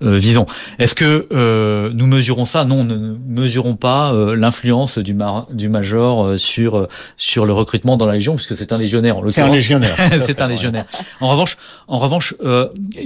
visons. 0.00 0.46
Est-ce 0.78 0.94
que 0.94 1.90
nous 1.92 2.06
mesurons 2.06 2.46
ça? 2.46 2.64
Non, 2.64 2.84
nous 2.84 2.96
ne 2.96 3.16
mesurons 3.26 3.76
pas 3.76 4.12
l'influence 4.34 4.98
du, 4.98 5.16
du 5.52 5.68
major 5.68 6.38
sur 6.38 6.88
sur 7.16 7.46
le 7.46 7.52
recrutement 7.52 7.96
dans 7.96 8.06
la 8.06 8.14
légion, 8.14 8.34
puisque 8.34 8.56
c'est 8.56 8.72
un 8.72 8.78
légionnaire. 8.78 9.16
C'est 9.28 9.42
un 9.42 9.50
légionnaire. 9.50 9.96
c'est 10.20 10.40
un 10.40 10.48
légionnaire. 10.48 10.86
En 11.20 11.28
revanche, 11.28 11.58
en 11.86 11.98
revanche, 11.98 12.34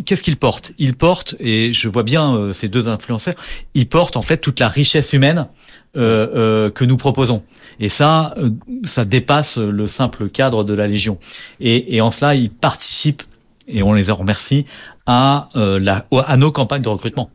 qu'est-ce 0.06 0.22
qu'il 0.22 0.36
porte? 0.36 0.72
Il 0.78 0.94
porte, 0.94 1.34
et 1.40 1.72
je 1.72 1.88
vois 1.88 2.04
bien 2.04 2.52
ces 2.54 2.68
deux 2.68 2.88
influenceurs, 2.88 3.34
il 3.74 3.88
porte 3.88 4.16
en 4.16 4.22
fait 4.22 4.38
toute 4.38 4.60
la 4.60 4.68
richesse 4.68 5.12
humaine 5.12 5.46
que 5.94 6.84
nous 6.84 6.96
proposons. 6.96 7.42
Et 7.80 7.88
ça, 7.88 8.34
euh, 8.38 8.50
ça 8.84 9.04
dépasse 9.04 9.58
le 9.58 9.88
simple 9.88 10.28
cadre 10.28 10.64
de 10.64 10.74
la 10.74 10.86
Légion. 10.86 11.18
Et, 11.60 12.00
en 12.00 12.10
cela, 12.10 12.34
ils 12.34 12.50
participent, 12.50 13.24
et 13.66 13.82
on 13.82 13.92
les 13.92 14.10
en 14.10 14.16
remercie, 14.16 14.66
à, 15.06 15.48
euh, 15.56 15.80
la, 15.80 16.06
à 16.26 16.36
nos 16.36 16.52
campagnes 16.52 16.82
de 16.82 16.88
recrutement. 16.88 17.30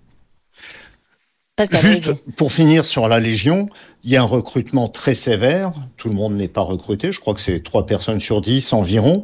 Juste 1.81 2.13
pour 2.35 2.53
finir 2.53 2.85
sur 2.85 3.07
la 3.07 3.19
Légion, 3.19 3.67
il 4.03 4.11
y 4.11 4.15
a 4.15 4.21
un 4.21 4.25
recrutement 4.25 4.89
très 4.89 5.15
sévère. 5.15 5.73
Tout 5.97 6.07
le 6.07 6.13
monde 6.13 6.35
n'est 6.35 6.47
pas 6.47 6.61
recruté. 6.61 7.11
Je 7.11 7.19
crois 7.19 7.33
que 7.33 7.41
c'est 7.41 7.63
trois 7.63 7.85
personnes 7.85 8.19
sur 8.19 8.41
dix 8.41 8.73
environ. 8.73 9.23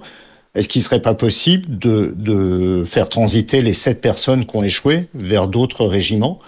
Est-ce 0.56 0.68
qu'il 0.68 0.82
serait 0.82 1.02
pas 1.02 1.14
possible 1.14 1.78
de, 1.78 2.14
de 2.18 2.84
faire 2.86 3.08
transiter 3.08 3.62
les 3.62 3.74
sept 3.74 4.02
personnes 4.02 4.46
qui 4.46 4.56
ont 4.56 4.64
échoué 4.64 5.08
vers 5.14 5.48
d'autres 5.48 5.86
régiments 5.86 6.40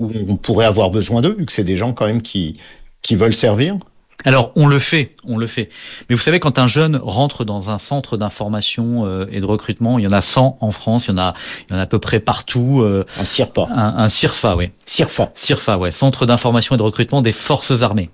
où 0.00 0.10
on 0.28 0.36
pourrait 0.36 0.66
avoir 0.66 0.90
besoin 0.90 1.22
d'eux, 1.22 1.36
vu 1.38 1.46
que 1.46 1.52
c'est 1.52 1.64
des 1.64 1.76
gens 1.76 1.92
quand 1.92 2.06
même 2.06 2.22
qui, 2.22 2.56
qui 3.02 3.14
veulent 3.14 3.34
servir 3.34 3.76
alors 4.24 4.52
on 4.54 4.66
le 4.66 4.78
fait, 4.78 5.16
on 5.24 5.38
le 5.38 5.46
fait. 5.46 5.70
Mais 6.08 6.14
vous 6.14 6.20
savez, 6.20 6.40
quand 6.40 6.58
un 6.58 6.66
jeune 6.66 6.96
rentre 6.96 7.44
dans 7.44 7.70
un 7.70 7.78
centre 7.78 8.16
d'information 8.16 9.06
euh, 9.06 9.26
et 9.30 9.40
de 9.40 9.46
recrutement, 9.46 9.98
il 9.98 10.04
y 10.04 10.06
en 10.06 10.12
a 10.12 10.20
100 10.20 10.58
en 10.60 10.70
France, 10.72 11.06
il 11.06 11.12
y 11.12 11.14
en 11.14 11.18
a, 11.18 11.34
il 11.68 11.72
y 11.72 11.76
en 11.76 11.78
a 11.78 11.82
à 11.82 11.86
peu 11.86 11.98
près 11.98 12.20
partout. 12.20 12.82
Euh, 12.82 13.06
un 13.18 13.24
CIRPA. 13.24 13.68
Un, 13.72 13.96
un 13.96 14.08
CIRFA, 14.08 14.56
oui. 14.56 14.70
CIRFA. 14.84 15.32
CIRFA, 15.34 15.78
ouais. 15.78 15.90
Centre 15.90 16.26
d'information 16.26 16.74
et 16.74 16.78
de 16.78 16.82
recrutement 16.82 17.22
des 17.22 17.32
forces 17.32 17.82
armées. 17.82 18.10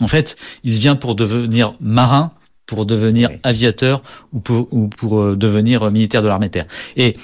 En 0.00 0.08
fait, 0.08 0.36
il 0.62 0.74
vient 0.74 0.96
pour 0.96 1.14
devenir 1.14 1.74
marin, 1.80 2.30
pour 2.66 2.86
devenir 2.86 3.30
aviateur 3.42 4.02
ou 4.32 4.40
pour, 4.40 4.68
ou 4.70 4.86
pour 4.86 5.20
euh, 5.20 5.36
devenir 5.36 5.90
militaire 5.90 6.22
de 6.22 6.28
l'armée 6.28 6.46
de 6.46 6.52
terre. 6.52 6.66
Et 6.96 7.16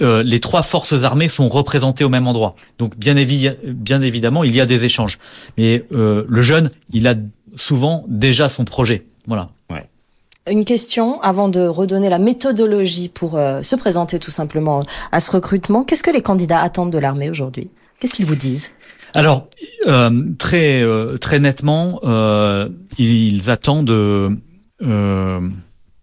les 0.00 0.40
trois 0.40 0.62
forces 0.62 1.04
armées 1.04 1.28
sont 1.28 1.48
représentées 1.48 2.04
au 2.04 2.08
même 2.08 2.26
endroit. 2.26 2.54
Donc 2.78 2.96
bien, 2.96 3.14
bien 3.64 4.00
évidemment, 4.00 4.44
il 4.44 4.54
y 4.54 4.60
a 4.60 4.66
des 4.66 4.84
échanges. 4.84 5.18
Mais 5.56 5.84
le 5.90 6.42
jeune, 6.42 6.70
il 6.92 7.08
a 7.08 7.14
souvent 7.56 8.04
déjà 8.08 8.48
son 8.48 8.64
projet. 8.64 9.06
Voilà. 9.26 9.50
Une 10.50 10.64
question 10.64 11.20
avant 11.20 11.48
de 11.48 11.60
redonner 11.60 12.08
la 12.08 12.18
méthodologie 12.18 13.08
pour 13.08 13.36
euh, 13.36 13.62
se 13.62 13.76
présenter 13.76 14.18
tout 14.18 14.30
simplement 14.30 14.82
à 15.12 15.20
ce 15.20 15.30
recrutement. 15.30 15.84
Qu'est-ce 15.84 16.02
que 16.02 16.10
les 16.10 16.22
candidats 16.22 16.60
attendent 16.60 16.92
de 16.92 16.98
l'armée 16.98 17.28
aujourd'hui? 17.28 17.70
Qu'est-ce 18.00 18.14
qu'ils 18.14 18.26
vous 18.26 18.36
disent? 18.36 18.70
Alors 19.14 19.48
euh, 19.86 20.24
très 20.38 20.82
euh, 20.82 21.18
très 21.18 21.38
nettement, 21.38 22.00
ils, 22.98 23.50
attendent 23.50 24.36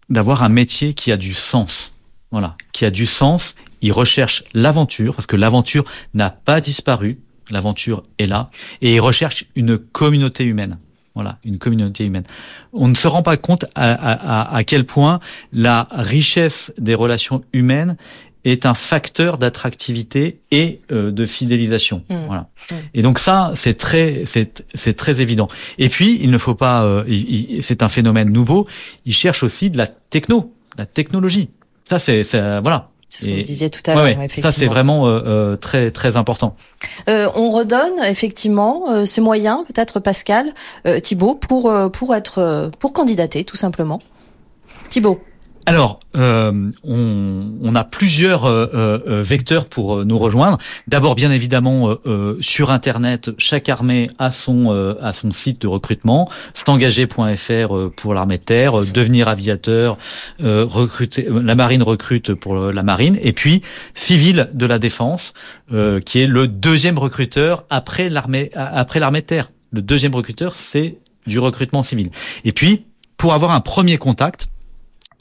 d'avoir 0.10 0.44
un 0.44 0.50
métier 0.50 0.94
qui 0.94 1.12
a 1.12 1.18
du 1.18 1.34
sens. 1.34 1.95
Voilà, 2.36 2.58
qui 2.74 2.84
a 2.84 2.92
du 2.92 3.06
sens. 3.06 3.56
Ils 3.82 3.94
recherchent 3.94 4.44
l'aventure 4.54 5.16
parce 5.16 5.26
que 5.26 5.38
l'aventure 5.38 5.86
n'a 6.14 6.30
pas 6.30 6.60
disparu. 6.60 7.18
L'aventure 7.50 8.04
est 8.20 8.26
là 8.26 8.50
et 8.82 8.96
ils 8.96 9.00
recherchent 9.00 9.46
une 9.56 9.78
communauté 9.78 10.44
humaine. 10.44 10.78
Voilà, 11.14 11.40
une 11.46 11.60
communauté 11.60 12.04
humaine. 12.04 12.26
On 12.74 12.90
ne 12.90 12.96
se 12.96 13.08
rend 13.08 13.24
pas 13.24 13.38
compte 13.38 13.64
à, 13.74 14.62
quel 14.68 14.86
point 14.86 15.22
la 15.54 15.88
richesse 15.92 16.74
des 16.78 16.94
relations 16.94 17.42
humaines 17.54 17.96
est 18.44 18.66
un 18.66 18.74
facteur 18.74 19.38
d'attractivité 19.38 20.42
et 20.52 20.82
euh, 20.92 21.12
de 21.12 21.26
fidélisation. 21.26 22.04
Mmh. 22.10 22.16
Voilà. 22.28 22.50
Mmh. 22.70 22.76
Et 22.96 23.02
donc 23.02 23.20
ça, 23.20 23.54
c'est 23.56 23.78
très, 23.78 24.26
c'est 24.26 24.94
très 24.98 25.22
évident. 25.22 25.48
Et 25.78 25.88
puis, 25.88 26.20
il 26.22 26.32
ne 26.32 26.38
faut 26.38 26.54
pas, 26.54 26.84
euh, 26.84 27.06
c'est 27.62 27.82
un 27.82 27.88
phénomène 27.88 28.30
nouveau. 28.30 28.68
Ils 29.06 29.14
cherchent 29.14 29.44
aussi 29.44 29.70
de 29.70 29.78
la 29.78 29.88
techno, 29.88 30.54
la 30.78 30.86
technologie. 30.86 31.50
Ça, 31.88 32.00
c'est, 32.00 32.24
voilà. 32.62 32.90
C'est 33.10 33.24
ce 33.24 33.28
que 33.28 33.36
vous 33.38 33.42
disiez 33.44 33.70
tout 33.70 33.82
à 33.86 33.96
l'heure. 33.96 34.30
ça, 34.30 34.52
c'est 34.52 34.66
vraiment 34.66 35.08
euh, 35.08 35.22
euh, 35.26 35.56
très 35.56 35.92
très 35.92 36.18
important. 36.18 36.56
Euh, 37.08 37.30
on 37.36 37.50
redonne 37.50 38.04
effectivement 38.04 38.90
euh, 38.90 39.06
ces 39.06 39.22
moyens, 39.22 39.60
peut-être 39.68 40.00
Pascal, 40.00 40.54
Thibault, 41.04 41.36
pour 41.36 41.72
pour 41.92 42.16
être 42.16 42.72
pour 42.80 42.94
candidater 42.94 43.44
tout 43.44 43.56
simplement. 43.56 44.02
Thibault. 44.90 45.20
Alors, 45.68 46.00
euh, 46.16 46.72
on, 46.84 47.54
on, 47.60 47.76
a 47.76 47.84
plusieurs 47.84 48.46
euh, 48.46 48.68
euh, 48.76 49.22
vecteurs 49.24 49.66
pour 49.66 50.06
nous 50.06 50.20
rejoindre. 50.20 50.60
D'abord, 50.88 51.16
bien 51.16 51.32
évidemment, 51.32 51.96
sur 52.40 52.70
Internet, 52.70 53.32
chaque 53.38 53.70
armée 53.70 54.10
a 54.20 54.32
son 54.32 54.96
a 55.02 55.14
son 55.14 55.32
site 55.32 55.62
de 55.62 55.68
recrutement, 55.68 56.30
s'engager.fr 56.54 57.92
pour 57.96 58.14
l'armée 58.14 58.38
de 58.38 58.44
terre, 58.44 58.80
devenir 58.94 59.28
aviateur, 59.28 59.98
recruter, 60.40 61.28
la 61.30 61.56
marine 61.56 61.84
recrute 61.84 62.34
pour 62.34 62.56
la 62.56 62.84
marine, 62.84 63.18
et 63.22 63.34
puis 63.34 63.62
civil 63.94 64.50
de 64.54 64.66
la 64.66 64.80
défense, 64.80 65.34
qui 66.06 66.20
est 66.20 66.28
le 66.28 66.48
deuxième 66.48 67.00
recruteur 67.00 67.66
après 67.70 68.10
l'armée 68.10 68.52
après 68.56 69.00
l'armée 69.00 69.22
de 69.22 69.28
terre. 69.28 69.52
Le 69.72 69.82
deuxième 69.82 70.14
recruteur, 70.16 70.56
c'est 70.56 70.98
du 71.26 71.40
recrutement 71.40 71.84
civil. 71.84 72.10
Et 72.44 72.52
puis, 72.52 72.86
pour 73.18 73.34
avoir 73.34 73.52
un 73.52 73.62
premier 73.62 73.98
contact, 73.98 74.48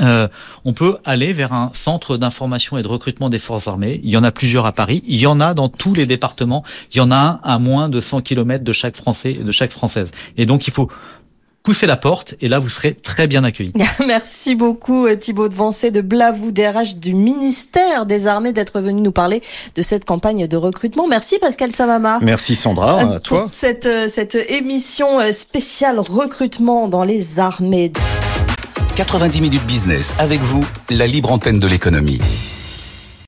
euh, 0.02 0.28
on 0.64 0.72
peut 0.72 0.98
aller 1.04 1.32
vers 1.32 1.52
un 1.52 1.70
centre 1.74 2.16
d'information 2.16 2.78
et 2.78 2.82
de 2.82 2.88
recrutement 2.88 3.28
des 3.28 3.38
forces 3.38 3.68
armées. 3.68 4.00
Il 4.02 4.10
y 4.10 4.16
en 4.16 4.24
a 4.24 4.32
plusieurs 4.32 4.66
à 4.66 4.72
Paris. 4.72 5.02
Il 5.06 5.18
y 5.18 5.26
en 5.26 5.40
a 5.40 5.54
dans 5.54 5.68
tous 5.68 5.94
les 5.94 6.06
départements. 6.06 6.64
Il 6.92 6.98
y 6.98 7.00
en 7.00 7.10
a 7.10 7.16
un 7.16 7.40
à 7.42 7.58
moins 7.58 7.88
de 7.88 8.00
100 8.00 8.22
km 8.22 8.64
de 8.64 8.72
chaque 8.72 8.96
Français, 8.96 9.34
de 9.34 9.52
chaque 9.52 9.72
Française. 9.72 10.10
Et 10.36 10.46
donc, 10.46 10.66
il 10.66 10.72
faut 10.72 10.88
pousser 11.62 11.86
la 11.86 11.96
porte 11.96 12.34
et 12.42 12.48
là 12.48 12.58
vous 12.58 12.68
serez 12.68 12.92
très 12.92 13.26
bien 13.26 13.42
accueillis. 13.42 13.72
Merci 14.06 14.54
beaucoup 14.54 15.06
euh, 15.06 15.16
Thibaut 15.16 15.48
de 15.48 15.54
Vancé 15.54 15.90
de 15.90 16.02
Blavou 16.02 16.52
DRH 16.52 16.96
du 16.96 17.14
ministère 17.14 18.04
des 18.04 18.26
Armées 18.26 18.52
d'être 18.52 18.80
venu 18.80 19.00
nous 19.00 19.12
parler 19.12 19.40
de 19.74 19.80
cette 19.80 20.04
campagne 20.04 20.46
de 20.46 20.56
recrutement. 20.58 21.08
Merci 21.08 21.38
Pascal 21.38 21.72
Samama. 21.72 22.18
Merci 22.20 22.54
Sandra, 22.54 23.14
à 23.14 23.18
toi. 23.18 23.46
Cette, 23.50 23.86
euh, 23.86 24.08
cette 24.08 24.34
émission 24.50 25.20
spéciale 25.32 26.00
recrutement 26.00 26.86
dans 26.86 27.02
les 27.02 27.40
armées. 27.40 27.92
90 28.94 29.40
minutes 29.40 29.66
business 29.66 30.14
avec 30.20 30.40
vous, 30.40 30.64
la 30.88 31.08
libre 31.08 31.32
antenne 31.32 31.58
de 31.58 31.66
l'économie. 31.66 32.20